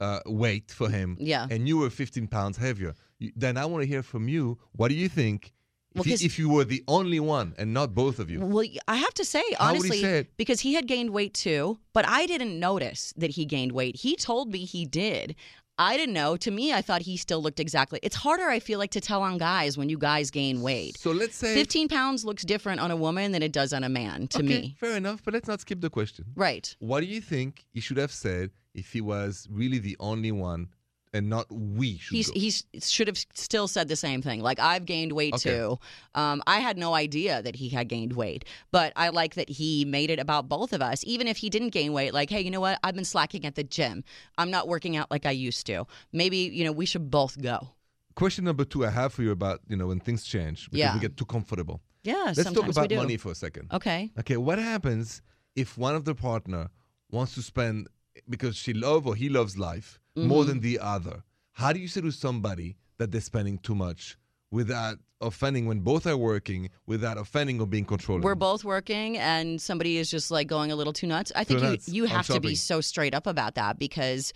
[0.00, 1.16] uh, weight for him?
[1.20, 1.46] Yeah.
[1.50, 2.94] And you were 15 pounds heavier.
[3.36, 4.58] Then I want to hear from you.
[4.72, 5.52] What do you think?
[5.94, 8.40] If, Well, you, 'cause- if you were the only one and not both of you,
[8.40, 11.78] Well, I have to say, would he honestly, say because he had gained weight too,
[11.92, 13.94] but I didn't notice that he gained weight.
[14.00, 15.36] He told me he did.
[15.78, 16.36] I didn't know.
[16.36, 17.98] To me, I thought he still looked exactly.
[18.02, 20.96] It's harder, I feel like, to tell on guys when you guys gain weight.
[20.98, 23.88] so let's say 15 pounds looks different on a woman than it does on a
[23.88, 24.76] man, to okay, me.
[24.78, 26.26] Fair enough, but let's not skip the question.
[26.36, 26.74] Right.
[26.78, 30.68] What do you think he should have said if he was really the only one
[31.14, 32.38] and not we should He's, go?
[32.38, 32.50] he
[32.80, 34.40] should have still said the same thing.
[34.40, 35.50] Like, I've gained weight Okay.
[35.50, 35.78] too.
[36.14, 39.84] Um, I had no idea that he had gained weight, but I like that he
[39.84, 41.02] made it about both of us.
[41.06, 42.78] Even if he didn't gain weight, like, hey, you know what?
[42.82, 44.04] I've been slacking at the gym.
[44.36, 45.86] I'm not working out like I used to.
[46.12, 47.68] Maybe, you know, we should both go.
[48.16, 50.94] Question number two I have for you about you know when things change because Yeah.
[50.94, 51.80] we get too comfortable.
[52.04, 53.72] Yeah, Let's talk about money for a second.
[53.72, 54.10] Okay.
[54.18, 55.22] Okay, what happens
[55.56, 56.68] if one of the partner
[57.10, 57.88] wants to spend
[58.28, 60.28] because she love or he loves life Mm-hmm.
[60.28, 61.24] more than the other?
[61.52, 64.16] How do you say to somebody that they're spending too much
[64.50, 68.22] without offending when both are working, without offending or being controlling?
[68.22, 71.32] We're both working, and somebody is just like going a little too nuts.
[71.34, 74.32] I think you, you have to be so straight up about that because,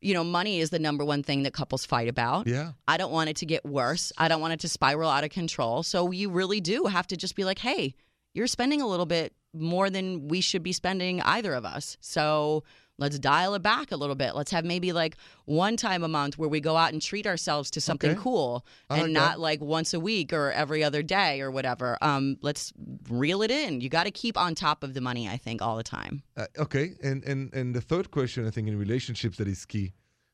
[0.00, 2.46] you know, money is the number one thing that couples fight about.
[2.46, 2.72] Yeah.
[2.86, 4.12] I don't want it to get worse.
[4.18, 5.82] I don't want it to spiral out of control.
[5.82, 7.94] So you really do have to just be like, hey,
[8.32, 11.96] you're spending a little bit more than we should be spending either of us.
[12.00, 12.62] So
[12.98, 14.34] let's dial it back a little bit.
[14.34, 17.70] Let's have maybe like one time a month where we go out and treat ourselves
[17.72, 18.20] to something Okay.
[18.20, 19.40] cool and like not that.
[19.40, 21.98] like once a week or every other day or whatever.
[22.00, 22.72] Um, let's
[23.10, 23.80] reel it in.
[23.80, 26.22] You got to keep on top of the money, I think, all the time.
[26.36, 29.92] Uh, okay, and, and and the third question I think in relationships that is key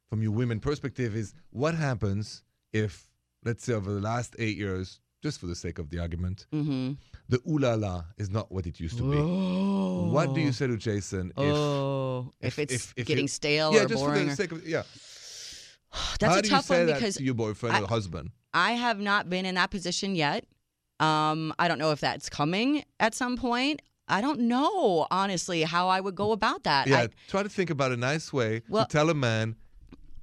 [0.09, 3.09] from your women perspective is what happens if
[3.45, 6.93] let's say over the last eight years, just for the sake of the argument, Mm-hmm.
[7.29, 9.17] the ooh la la is not what it used to be.
[10.13, 13.29] What do you say to Jason if Oh, if, if- it's if- if getting you-
[13.29, 14.25] stale yeah, or just boring.
[14.25, 14.83] for the sake of yeah.
[16.21, 18.31] That's How a tough one because your boyfriend I- or husband?
[18.55, 20.45] I have not been in that position yet.
[21.01, 23.81] Um, I don't know if that's coming at some point.
[24.09, 26.87] I don't know, honestly, how I would go about that.
[26.87, 29.57] Yeah, I- try to think about a nice way Well- to tell a man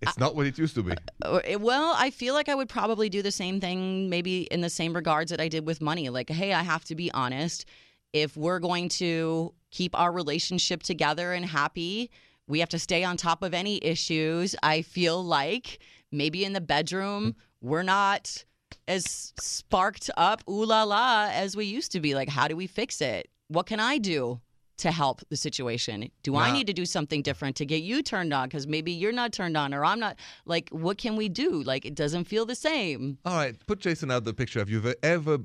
[0.01, 0.93] it's not what it used to be.
[1.23, 4.69] Uh, Well, I feel like I would probably do the same thing, maybe in the
[4.69, 6.09] same regards that I did with money.
[6.09, 7.65] Like, hey, I have to be honest.
[8.13, 12.09] If we're going to keep our relationship together and happy,
[12.47, 14.55] we have to stay on top of any issues.
[14.63, 15.79] I feel like
[16.11, 18.43] maybe in the bedroom, we're not
[18.87, 22.15] as sparked up, ooh la la, as we used to be.
[22.15, 23.29] Like, how do we fix it?
[23.47, 24.41] What can I do?
[24.79, 28.33] To help the situation, do I need to do something different to get you turned
[28.33, 28.47] on?
[28.47, 30.15] Because maybe you're not turned on, or I'm not.
[30.45, 31.61] Like, what can we do?
[31.63, 33.17] Like, it doesn't feel the same.
[33.25, 34.59] All right, put Jason out of the picture.
[34.59, 35.39] Have you ever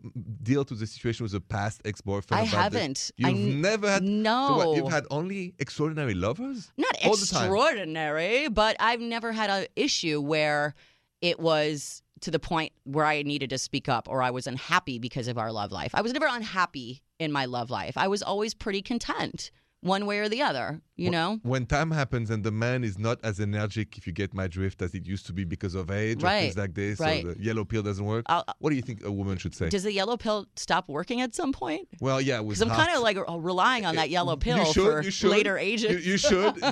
[0.45, 2.41] dealt with the situation with a past ex-boyfriend?
[2.41, 3.11] I about haven't.
[3.25, 4.05] I You've n- never had.
[4.05, 4.57] So no.
[4.57, 6.71] what, you've had only extraordinary lovers.
[6.77, 10.77] Not all extraordinary, but I've never had an issue where
[11.21, 14.99] it was to the point where I needed to speak up or I was unhappy
[14.99, 15.91] because of our love life.
[15.95, 17.97] I was never unhappy in my love life.
[17.97, 19.51] I was always pretty content,
[19.81, 20.81] one way or the other.
[20.97, 21.41] You know.
[21.43, 24.81] When time happens and the man is not as energetic, if you get my drift,
[24.81, 27.25] as it used to be because of age or Right, things like this, right.
[27.25, 28.25] or the yellow pill doesn't work.
[28.29, 29.69] I'll- what do you think a woman should say?
[29.69, 31.89] Does the yellow pill stop working at some point?
[32.01, 34.85] well, yeah, Because I'm kind of like uh, relying on that yellow You pill should,
[34.85, 35.31] for you should.
[35.31, 36.07] later ages.
[36.07, 36.55] you should.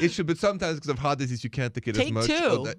[0.00, 2.26] It should, but sometimes because of heart disease, you can't take it as much.
[2.28, 2.72] Take two.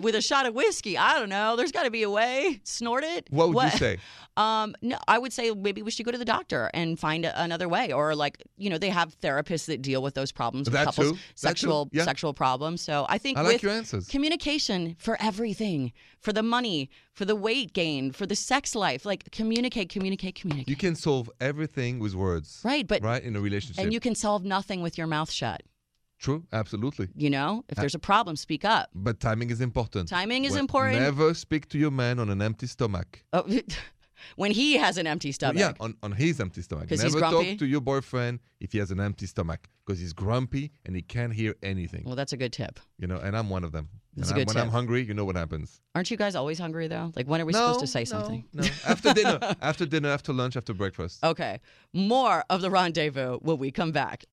[0.00, 0.96] With a shot of whiskey.
[0.96, 1.56] I don't know.
[1.56, 2.60] There's got to be a way.
[2.64, 3.26] Snort it.
[3.30, 3.98] What would you say?
[4.34, 7.38] Um, no, I would say maybe we should go to the doctor and find a,
[7.42, 10.72] another way, or like you know they have therapists that deal with those problems, with
[10.72, 11.18] That couples too.
[11.34, 12.06] Sexual Yeah.
[12.06, 12.80] sexual problems.
[12.80, 14.08] So I think I like with your answers.
[14.08, 19.30] communication for everything, for the money, for the weight gain, for the sex life, like
[19.32, 20.66] communicate, communicate, communicate.
[20.70, 22.62] You can solve everything with words.
[22.64, 23.84] right, but Right in a relationship.
[23.84, 25.62] and you can solve nothing with your mouth shut.
[26.22, 27.08] True, absolutely.
[27.16, 28.90] You know, if there's a problem, speak up.
[28.94, 30.08] But timing is important.
[30.08, 31.00] Timing is important.
[31.02, 33.24] Never speak to your man on an empty stomach.
[33.32, 33.44] Oh,
[34.36, 35.58] when he has an empty stomach.
[35.58, 36.88] Yeah, on, on his empty stomach.
[36.88, 37.50] 'Cause Never he's grumpy?
[37.50, 41.02] talk to your boyfriend if he has an empty stomach because he's grumpy and he
[41.02, 42.04] can't hear anything.
[42.06, 42.78] Well, that's a good tip.
[42.98, 43.88] You know, and I'm one of them.
[44.14, 44.72] That's And a I'm- good when I'm tip.
[44.74, 45.80] hungry, you know what happens.
[45.96, 47.10] Aren't you guys always hungry though?
[47.16, 48.44] Like when are we supposed to say something?
[48.52, 51.24] No, after dinner, after dinner, after lunch, after breakfast.
[51.24, 51.58] Okay.
[51.92, 54.24] More of the rendezvous when we come back.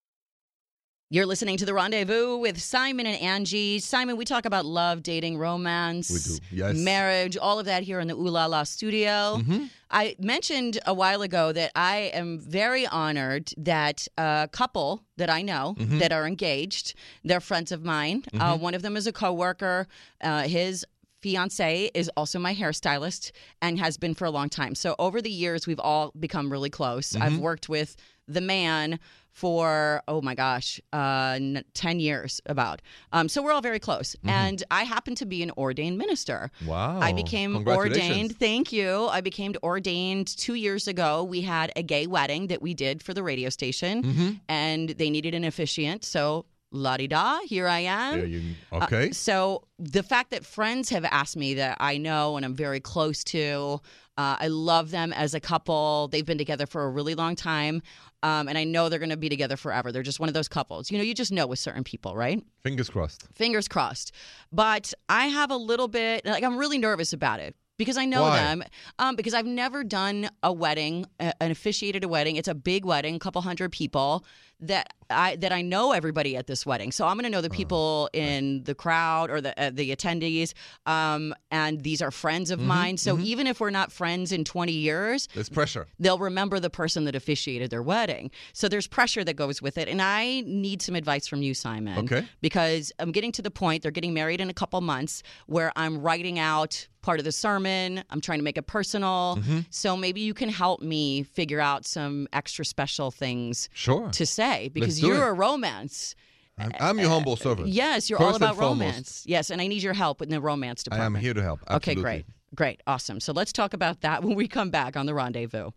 [1.12, 3.80] You're listening to the rendezvous with Simon and Angie.
[3.80, 6.78] Simon, we talk about love, dating, romance, yes.
[6.78, 9.38] marriage, all of that here in the Ooh La La studio.
[9.38, 9.66] Mm-hmm.
[9.90, 15.42] I mentioned a while ago that I am very honored that a couple that I
[15.42, 15.98] know Mm-hmm.
[15.98, 16.94] that are engaged,
[17.24, 18.24] they're friends of mine.
[18.40, 19.88] Uh, one of them is a coworker.
[20.22, 20.86] Uh, his
[21.22, 23.32] fiance is also my hairstylist
[23.64, 24.76] and has been for a long time.
[24.76, 27.14] So over the years, we've all become really close.
[27.14, 27.24] Mm-hmm.
[27.24, 27.96] I've worked with
[28.28, 29.00] the man
[29.32, 32.82] for oh my gosh uh, n- 10 years about
[33.14, 34.30] um, so we're all very close Mm-hmm.
[34.30, 37.00] and i happen to be an ordained minister Wow.
[37.00, 38.38] I became ordained.
[38.38, 39.08] Thank you.
[39.08, 41.24] I became ordained two years ago.
[41.24, 44.30] We had a gay wedding that we did for the radio station, Mm-hmm.
[44.48, 46.04] and they needed an officiant.
[46.06, 48.20] So, la di da, here I am.
[48.20, 49.12] Yeah, you, Uh, okay.
[49.12, 53.24] so the fact that friends have asked me that I know and I'm very close
[53.36, 53.82] to,
[54.20, 56.10] uh, I love them as a couple.
[56.10, 57.82] They've been together for a really long time,
[58.22, 59.94] um, and I know they're going to be together forever.
[59.94, 60.92] They're just one of those couples.
[60.92, 62.44] You know, you just know with certain people, right?
[62.62, 63.26] Fingers crossed.
[63.34, 64.12] fingers crossed.
[64.52, 68.24] But I have a little bit like I'm really nervous about it because I know
[68.24, 68.40] Why?
[68.40, 68.64] them.
[69.00, 72.36] Um, because I've never done a wedding, an officiated a wedding.
[72.36, 74.26] It's a big wedding, a couple hundred people
[74.62, 76.92] that I that I know everybody at this wedding.
[76.92, 80.54] So I'm going to know the people in the crowd or the uh, the attendees.
[80.86, 82.98] Um, and these are friends of mine.
[82.98, 85.88] So even if we're not friends in 20 years, There's pressure.
[86.00, 88.30] they'll remember the person that officiated their wedding.
[88.54, 89.88] So there's pressure that goes with it.
[89.88, 91.98] And I need some advice from you, Simon.
[92.06, 92.26] Okay.
[92.42, 96.02] Because I'm getting to the point, they're getting married in a couple months, where I'm
[96.02, 98.04] writing out part of the sermon.
[98.10, 99.38] I'm trying to make it personal.
[99.40, 99.60] Mm-hmm.
[99.70, 104.10] So maybe you can help me figure out some extra special things Sure.
[104.10, 105.30] to say because you're it.
[105.30, 106.16] a romance.
[106.58, 107.68] I'm, I'm your humble uh, uh, servant.
[107.70, 108.82] Yes, you're all First and about foremost.
[108.82, 109.24] romance.
[109.26, 111.16] Yes, and I need your help in the romance department.
[111.16, 111.60] I am here to help.
[111.72, 112.26] Okay, great.
[112.56, 112.82] Great.
[112.88, 113.20] Awesome.
[113.20, 115.72] So let's talk about that when we come back on the rendezvous.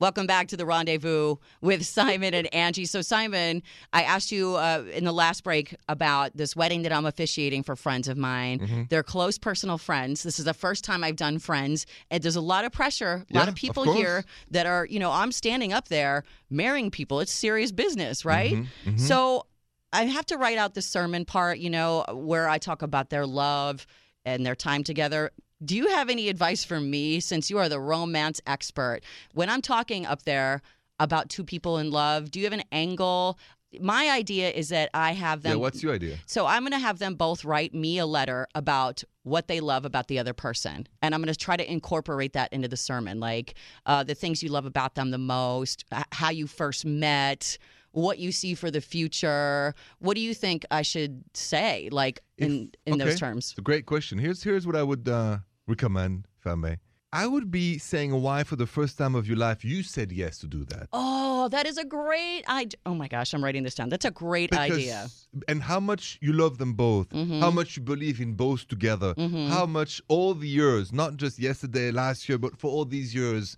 [0.00, 2.84] Welcome back to the rendezvous with Simon and Angie.
[2.84, 7.06] So, Simon, I asked you uh, in the last break about this wedding that I'm
[7.06, 8.58] officiating for friends of mine.
[8.58, 8.82] Mm-hmm.
[8.90, 10.24] They're close personal friends.
[10.24, 13.24] This is the first time I've done friends, and there's a lot of pressure.
[13.30, 16.24] A lot Yeah, of people of here that are, you know, I'm standing up there
[16.50, 17.20] marrying people.
[17.20, 18.54] It's serious business, right?
[18.54, 19.46] Mm-hmm, So,
[19.92, 23.24] I have to write out the sermon part, you know, where I talk about their
[23.26, 23.86] love
[24.24, 25.30] and their time together.
[25.64, 29.00] Do you have any advice for me since you are the romance expert?
[29.32, 30.62] When I'm talking up there
[30.98, 33.38] about two people in love, do you have an angle?
[33.80, 35.52] my idea is that I have them.
[35.52, 36.18] yeah, what's your idea?
[36.26, 39.84] So I'm going to have them both write me a letter about what they love
[39.84, 43.20] about the other person, and I'm going to try to incorporate that into the sermon,
[43.20, 43.54] like
[43.86, 47.58] uh, the things you love about them the most, how you first met,
[47.92, 49.74] what you see for the future.
[49.98, 53.50] What do you think I should say, like in in those terms?
[53.50, 54.18] It's a great question.
[54.18, 56.78] Here's here's what I would uh, recommend, if I may.
[57.12, 60.36] I would be saying why, for the first time of your life, you said yes
[60.38, 60.88] to do that.
[60.92, 62.76] Oh, that is a great idea.
[62.86, 63.88] Oh my gosh, I'm writing this down.
[63.88, 65.06] That's a great idea.
[65.46, 67.38] And how much you love them both, Mm-hmm.
[67.38, 71.92] how much you believe in both together, how much all the years, not just yesterday,
[71.92, 73.56] last year, but for all these years,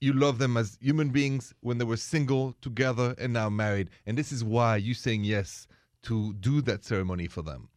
[0.00, 3.90] you love them as human beings when they were single, together, and now married.
[4.06, 5.66] And this is why you saying yes
[6.04, 7.68] to do that ceremony for them.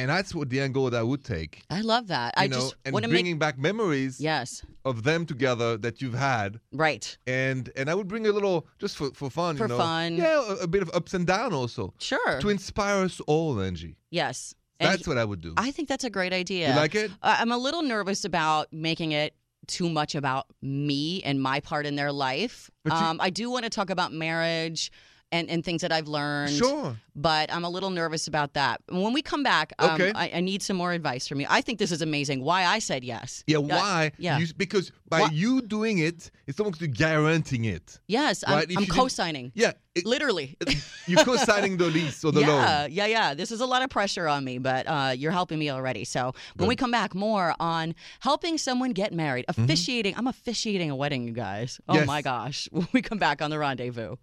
[0.00, 1.62] And that's what the angle that I would take.
[1.70, 2.34] I love that.
[2.36, 6.14] You I know, just and bringing make back memories yes, of them together that you've
[6.14, 7.04] had right.
[7.26, 9.78] and and I would bring a little just for for fun, For you know.
[9.78, 10.16] fun.
[10.16, 12.40] Yeah, a, a bit of ups and down also Sure.
[12.40, 13.96] to inspire us all, Angie.
[14.10, 14.54] yes.
[14.82, 15.52] And That's what I would do.
[15.58, 16.70] I think that's a great idea.
[16.70, 17.10] You like it?
[17.22, 19.34] I'm a little nervous about making it
[19.66, 22.70] too much about me and my part in their life.
[22.86, 24.90] You- um, I do want to talk about marriage
[25.32, 26.50] and, and things that I've learned.
[26.52, 26.96] Sure.
[27.16, 28.80] But I'm a little nervous about that.
[28.88, 30.12] When we come back, um, Okay.
[30.14, 31.46] I, I need some more advice from you.
[31.50, 32.42] I think this is amazing.
[32.42, 33.44] Why I said yes.
[33.46, 34.12] Yeah, Yeah, why?
[34.18, 34.38] yeah.
[34.38, 37.98] You, because by Why- you doing it, it's almost guaranteeing it.
[38.06, 39.50] Yes, Right, I'm, I'm co-signing.
[39.54, 39.72] Yeah.
[39.96, 40.56] it- Literally.
[41.06, 42.48] you're co-signing the lease or the yeah,
[42.82, 42.92] loan.
[42.92, 43.34] yeah, yeah.
[43.34, 46.04] This is a lot of pressure on me, but uh, you're helping me already.
[46.04, 50.14] So when we come back, more on helping someone get married, officiating.
[50.16, 51.80] I'm officiating a wedding, you guys.
[51.88, 51.98] Oh Mm-hmm.
[52.00, 52.06] Yes.
[52.06, 52.68] my gosh.
[52.72, 54.16] When we come back on the rendezvous.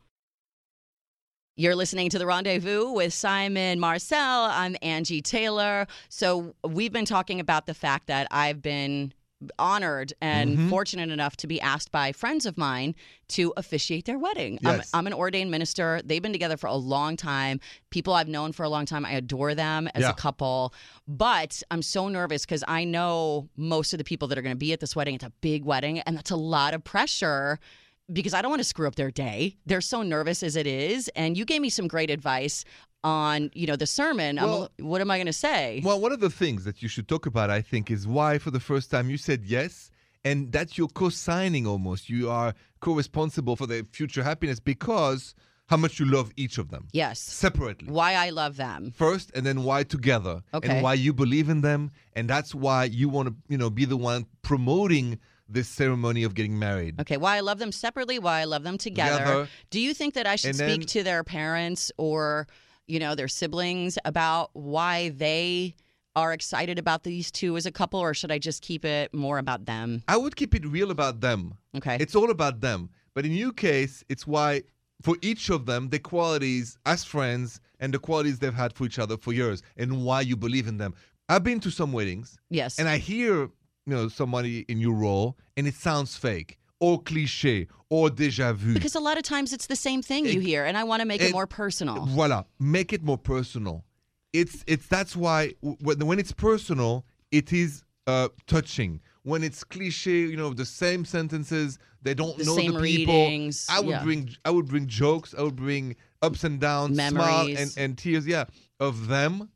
[1.60, 4.44] You're listening to The Rendezvous with Simon Marcel.
[4.44, 5.88] I'm Angie Taylor.
[6.08, 9.12] So, we've been talking about the fact that I've been
[9.58, 10.70] honored and Mm-hmm.
[10.70, 12.94] fortunate enough to be asked by friends of mine
[13.30, 14.60] to officiate their wedding.
[14.62, 14.92] Yes.
[14.94, 16.00] I'm, I'm an ordained minister.
[16.06, 17.60] They've been together for a long time.
[17.90, 19.04] People I've known for a long time.
[19.04, 20.12] I adore them as Yeah.
[20.12, 20.76] a couple.
[21.08, 24.60] But I'm so nervous because I know most of the people that are going to
[24.60, 25.16] be at this wedding.
[25.16, 27.60] It's a big wedding, and that's a lot of pressure
[28.12, 29.58] because I don't want to screw up their day.
[29.66, 31.10] They're so nervous as it is.
[31.16, 32.64] And you gave me some great advice
[33.04, 34.38] on, you know, the sermon.
[34.38, 35.82] A what am I going to say?
[35.84, 38.52] Well, one of the things that you should talk about, I think, is why for
[38.52, 39.90] the first time you said yes,
[40.26, 42.10] and that you're co-signing almost.
[42.10, 45.36] You are co-responsible for their future happiness because
[45.68, 47.20] how much you love each of them yes.
[47.20, 47.90] separately.
[47.92, 48.92] Why I love them.
[48.96, 50.70] first and then why together Okay.
[50.70, 53.84] and why you believe in them and that's why you want to you know be
[53.84, 58.42] the one promoting this ceremony of getting married Okay, why I love them separately, why
[58.42, 59.18] I love them together.
[59.20, 59.50] Together.
[59.70, 62.48] Do you think that I should And speak to their parents or,
[62.88, 65.76] you know, their siblings about why they
[66.16, 69.38] are excited about these two as a couple, or should I just keep it more
[69.38, 70.02] about them?
[70.08, 71.98] i would keep it real about them Okay.
[72.00, 74.64] it's all about them but in your case it's why
[75.04, 78.98] for each of them the qualities as friends and the qualities they've had for each
[78.98, 80.96] other for years and why you believe in them
[81.30, 82.80] i've been to some weddings yes.
[82.80, 83.50] and I hear,
[83.88, 88.74] you know, somebody in your role, and it sounds fake or cliche or déjà vu.
[88.74, 91.08] because a lot of times it's the same thing you hear, and I want to
[91.08, 92.06] make it, it- more personal.
[92.06, 93.86] Voila, make it more personal.
[94.34, 99.00] It's it's that's why when when it's personal, it is uh, touching.
[99.24, 102.82] When it's cliche, you know, the same sentences, they don't The know the people.
[102.82, 104.04] readings, I would yeah.
[104.04, 105.34] bring I would bring jokes.
[105.38, 107.60] I would bring ups and downs, smile Memories.
[107.78, 108.28] and, and tears.
[108.28, 108.46] Yeah,
[108.80, 109.50] of them,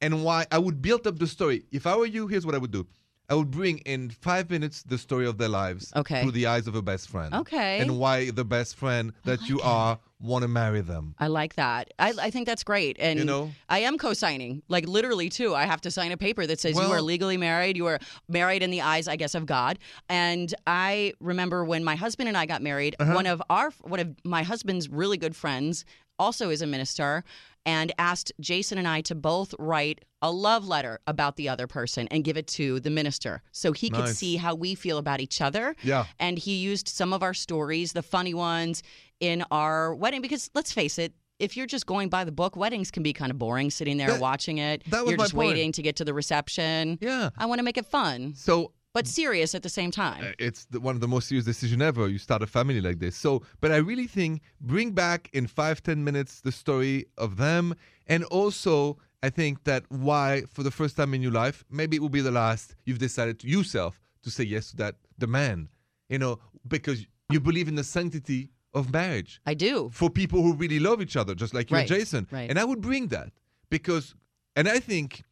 [0.00, 1.64] and why I would build up the story.
[1.72, 2.86] If I were you, here's what I would do.
[3.28, 6.22] I would bring in five minutes the story of their lives Okay.
[6.22, 7.34] through the eyes of a best friend.
[7.34, 7.80] Okay.
[7.80, 11.14] And why the best friend that you are want to marry them.
[11.18, 11.92] I like that.
[11.98, 12.96] I, I think that's great.
[13.00, 13.50] And You know?
[13.68, 15.54] I am co signing, like literally, too.
[15.54, 17.76] I have to sign a paper that says you are legally married.
[17.76, 19.78] You are married in the eyes, I guess, of God.
[20.08, 23.12] And I remember when my husband and I got married, Uh-huh.
[23.12, 25.84] one of our, one of my husband's really good friends
[26.18, 27.24] also is a minister
[27.64, 32.06] and asked Jason and I to both write a love letter about the other person
[32.12, 35.40] and give it to the minister so he could see how we feel about each
[35.40, 35.74] other.
[35.82, 36.06] Yeah.
[36.20, 38.82] And he used some of our stories, the funny ones,
[39.18, 42.90] in our wedding because let's face it, if you're just going by the book, weddings
[42.90, 44.82] can be kind of boring sitting there That- watching it.
[44.90, 45.48] that was you're just point.
[45.48, 46.98] waiting to get to the reception.
[47.00, 47.30] Yeah.
[47.36, 50.22] I want to make it fun, So but serious at the same time.
[50.24, 52.04] uh, it's the, one of the most serious decision ever.
[52.14, 53.14] You start a family like this.
[53.24, 53.30] So,
[53.62, 54.32] but I really think
[54.72, 57.64] bring back in five ten minutes the story of them,
[58.12, 62.02] and also I think that why for the first time in your life, maybe it
[62.04, 62.66] will be the last.
[62.86, 63.92] You've decided to yourself
[64.24, 65.68] to say yes to that demand.
[66.08, 66.38] You know,
[66.76, 66.98] because
[67.32, 69.40] you believe in the sanctity of marriage.
[69.52, 69.90] I do.
[70.00, 72.22] for people who really love each other, just like you Right, and Jason.
[72.30, 72.48] right.
[72.50, 73.30] And I would bring that
[73.70, 74.14] because,
[74.54, 75.24] and I think,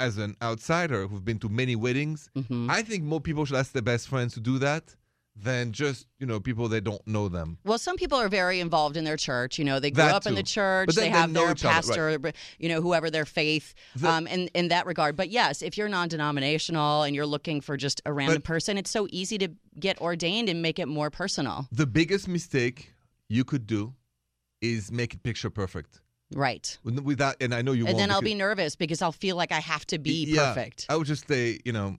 [0.00, 2.70] as an outsider who've been to many weddings, Mhm.
[2.70, 4.96] I think more people should ask their best friends to do that
[5.36, 7.58] than just you know people that don't know them.
[7.64, 9.58] Well, some people are very involved in their church.
[9.58, 10.94] You know, they grew That up in the church.
[10.94, 14.46] They they have their each other, pastor, you know, whoever their faith, The- um, in
[14.54, 15.16] in that regard.
[15.16, 19.08] But yes, if you're non-denominational and you're looking for just a random person, it's so
[19.10, 21.66] easy to get ordained and make it more personal.
[21.72, 22.92] The biggest mistake
[23.28, 23.94] you could do
[24.60, 26.00] is make it picture perfect.
[26.34, 26.78] Right.
[26.84, 29.52] With- Without, and I know you And then I'll be nervous because I'll feel like
[29.52, 30.86] I have to be Yeah, perfect.
[30.88, 31.96] I would just say, you know,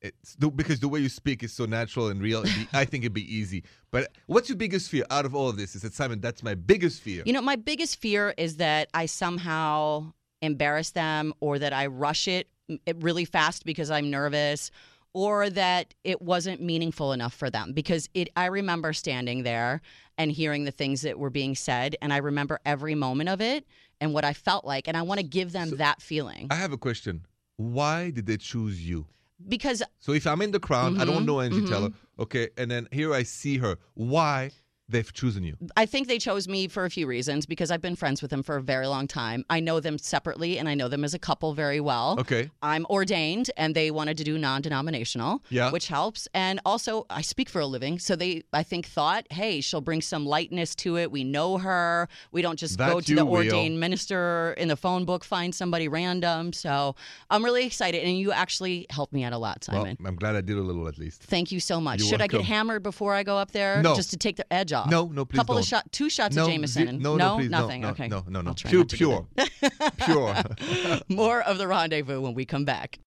[0.00, 2.42] it's the, because the way you speak is so natural and real.
[2.42, 3.64] be- I think it'd be easy.
[3.90, 5.74] But what's your biggest fear out of all of this?
[5.76, 6.20] Is that Simon?
[6.20, 7.22] That's my biggest fear.
[7.26, 12.26] You know, my biggest fear is that I somehow embarrass them or that I rush
[12.28, 12.48] it
[12.86, 14.70] it really fast because I'm nervous
[15.12, 19.82] or that it wasn't meaningful enough for them because it I remember standing there
[20.22, 23.66] and hearing the things that were being said and I remember every moment of it
[24.00, 26.46] and what I felt like and I want to give them So- that feeling.
[26.50, 27.26] I have a question.
[27.56, 29.06] Why did they choose you?
[29.48, 31.68] because So if I'm in the crowd, I don't Mhm, know Angie mhm.
[31.68, 33.76] Taylor, okay, and then here I see her.
[33.94, 34.52] Why
[34.92, 35.56] they've chosen you?
[35.76, 38.42] I think they chose me for a few reasons because I've been friends with them
[38.42, 39.44] for a very long time.
[39.50, 42.16] I know them separately and I know them as a couple very well.
[42.20, 45.70] Okay, I'm ordained and they wanted to do non-denominational, Yeah.
[45.70, 46.28] which helps.
[46.34, 50.00] And also I speak for a living, so they I think thought, "Hey, she'll bring
[50.00, 51.10] some lightness to it.
[51.10, 52.08] We know her.
[52.32, 53.34] We don't just go to the will.
[53.38, 56.94] ordained minister in the phone book find somebody random." So,
[57.30, 59.96] I'm really excited and you actually helped me out a lot, well, Simon.
[60.04, 61.22] I'm glad I did a little at least.
[61.22, 62.00] Thank you so much.
[62.00, 63.94] You're Should I get hammered before I go up there No.
[63.94, 64.81] just to take the edge off?
[64.88, 65.62] No, no, please Couple don't.
[65.62, 66.82] of shot two shots no, of Jameson.
[66.84, 67.80] zi- and- no, no, please, nothing.
[67.82, 68.08] no, no, okay.
[68.08, 68.54] no, no, no.
[68.54, 69.26] Pure, pure,
[70.04, 70.36] pure.
[71.08, 72.98] More of the rendezvous when we come back.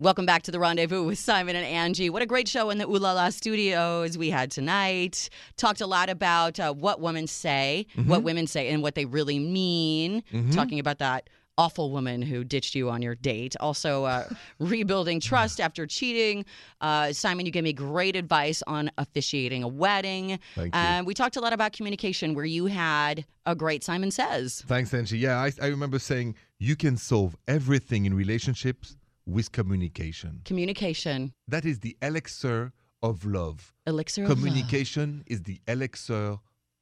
[0.00, 2.10] Welcome back to the rendezvous with Simon and Angie.
[2.10, 5.30] What a great show in the Ooh La La studios we had tonight.
[5.56, 9.38] Talked a lot about uh, what women say, what women say, and what they really
[9.38, 10.24] mean.
[10.50, 13.54] Talking about that awful woman who ditched you on your date.
[13.60, 14.28] Also, uh,
[14.58, 16.44] rebuilding trust after cheating.
[16.80, 20.38] Uh, Simon, you gave me great advice on officiating a wedding.
[20.54, 20.80] Thank you.
[20.80, 24.62] And we talked a lot about communication, where you had a great Simon Says.
[24.66, 25.18] Thanks, Angie.
[25.18, 28.96] Yeah, I, I remember saying you can solve everything in relationships
[29.26, 30.40] with communication.
[30.44, 33.72] Communication, That is the elixir of love.
[33.86, 34.38] elixir of love.
[34.38, 36.38] Communication is the elixir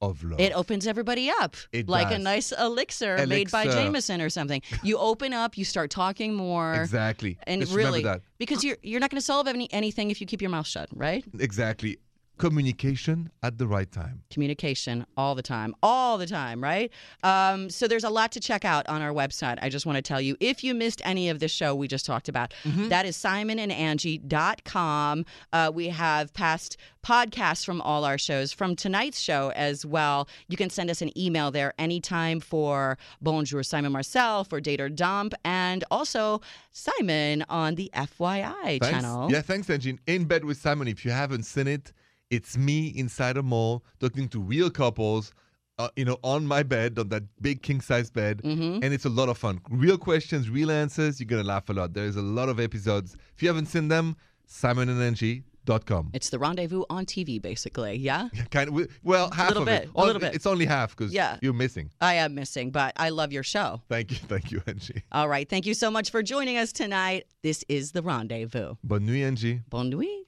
[0.09, 0.39] of love.
[0.39, 3.81] It opens everybody up It like a nice elixir, made by Elixir.
[3.81, 4.61] Jameson or something.
[4.83, 6.73] You open up, you start talking more.
[6.75, 7.37] exactly.
[7.47, 8.05] And Just really,
[8.37, 10.89] because you're you're not going to solve any, anything if you keep your mouth shut,
[10.93, 11.23] right?
[11.39, 11.97] Exactly.
[12.37, 14.23] Communication at the right time.
[14.31, 16.91] Communication all the time, all the time, right?
[17.23, 19.59] Um, so there's a lot to check out on our website.
[19.61, 22.05] I just want to tell you if you missed any of the show we just
[22.05, 25.25] talked about, that is simonandangie.com.
[25.53, 30.27] Uh, we have past podcasts from all our shows, from tonight's show as well.
[30.47, 34.89] You can send us an email there anytime for Bonjour Simon Marcel, for Date or
[34.89, 38.89] Dump, and also Simon on the FYI Thanks.
[38.89, 39.31] channel.
[39.31, 39.99] Yeah, thanks, Angie.
[40.07, 41.93] In Bed with Simon, if you haven't seen it,
[42.35, 45.31] it's me inside a mall talking to real couples,
[45.79, 48.35] uh, you know, on my bed, on that big king size bed.
[48.43, 48.83] Mm-hmm.
[48.83, 49.55] And it's a lot of fun.
[49.69, 51.19] Real questions, real answers.
[51.19, 51.93] You're going to laugh a lot.
[51.93, 53.15] There's a lot of episodes.
[53.35, 54.15] If you haven't seen them,
[54.49, 56.11] simonandangie.com.
[56.13, 57.95] It's the rendezvous on TV, basically.
[57.95, 58.29] Yeah.
[58.51, 59.89] Kind of, well, half a little of bit, it.
[59.95, 60.35] a little bit.
[60.35, 61.37] It's only half because Yeah.
[61.41, 61.89] you're missing.
[62.01, 63.81] I am missing, but I love your show.
[63.89, 64.17] Thank you.
[64.33, 65.03] Thank you, Angie.
[65.11, 65.47] All right.
[65.49, 67.25] Thank you so much for joining us tonight.
[67.41, 68.75] This is The Rendezvous.
[68.83, 69.61] Bonne nuit, Angie.
[69.69, 70.27] Bon nuit.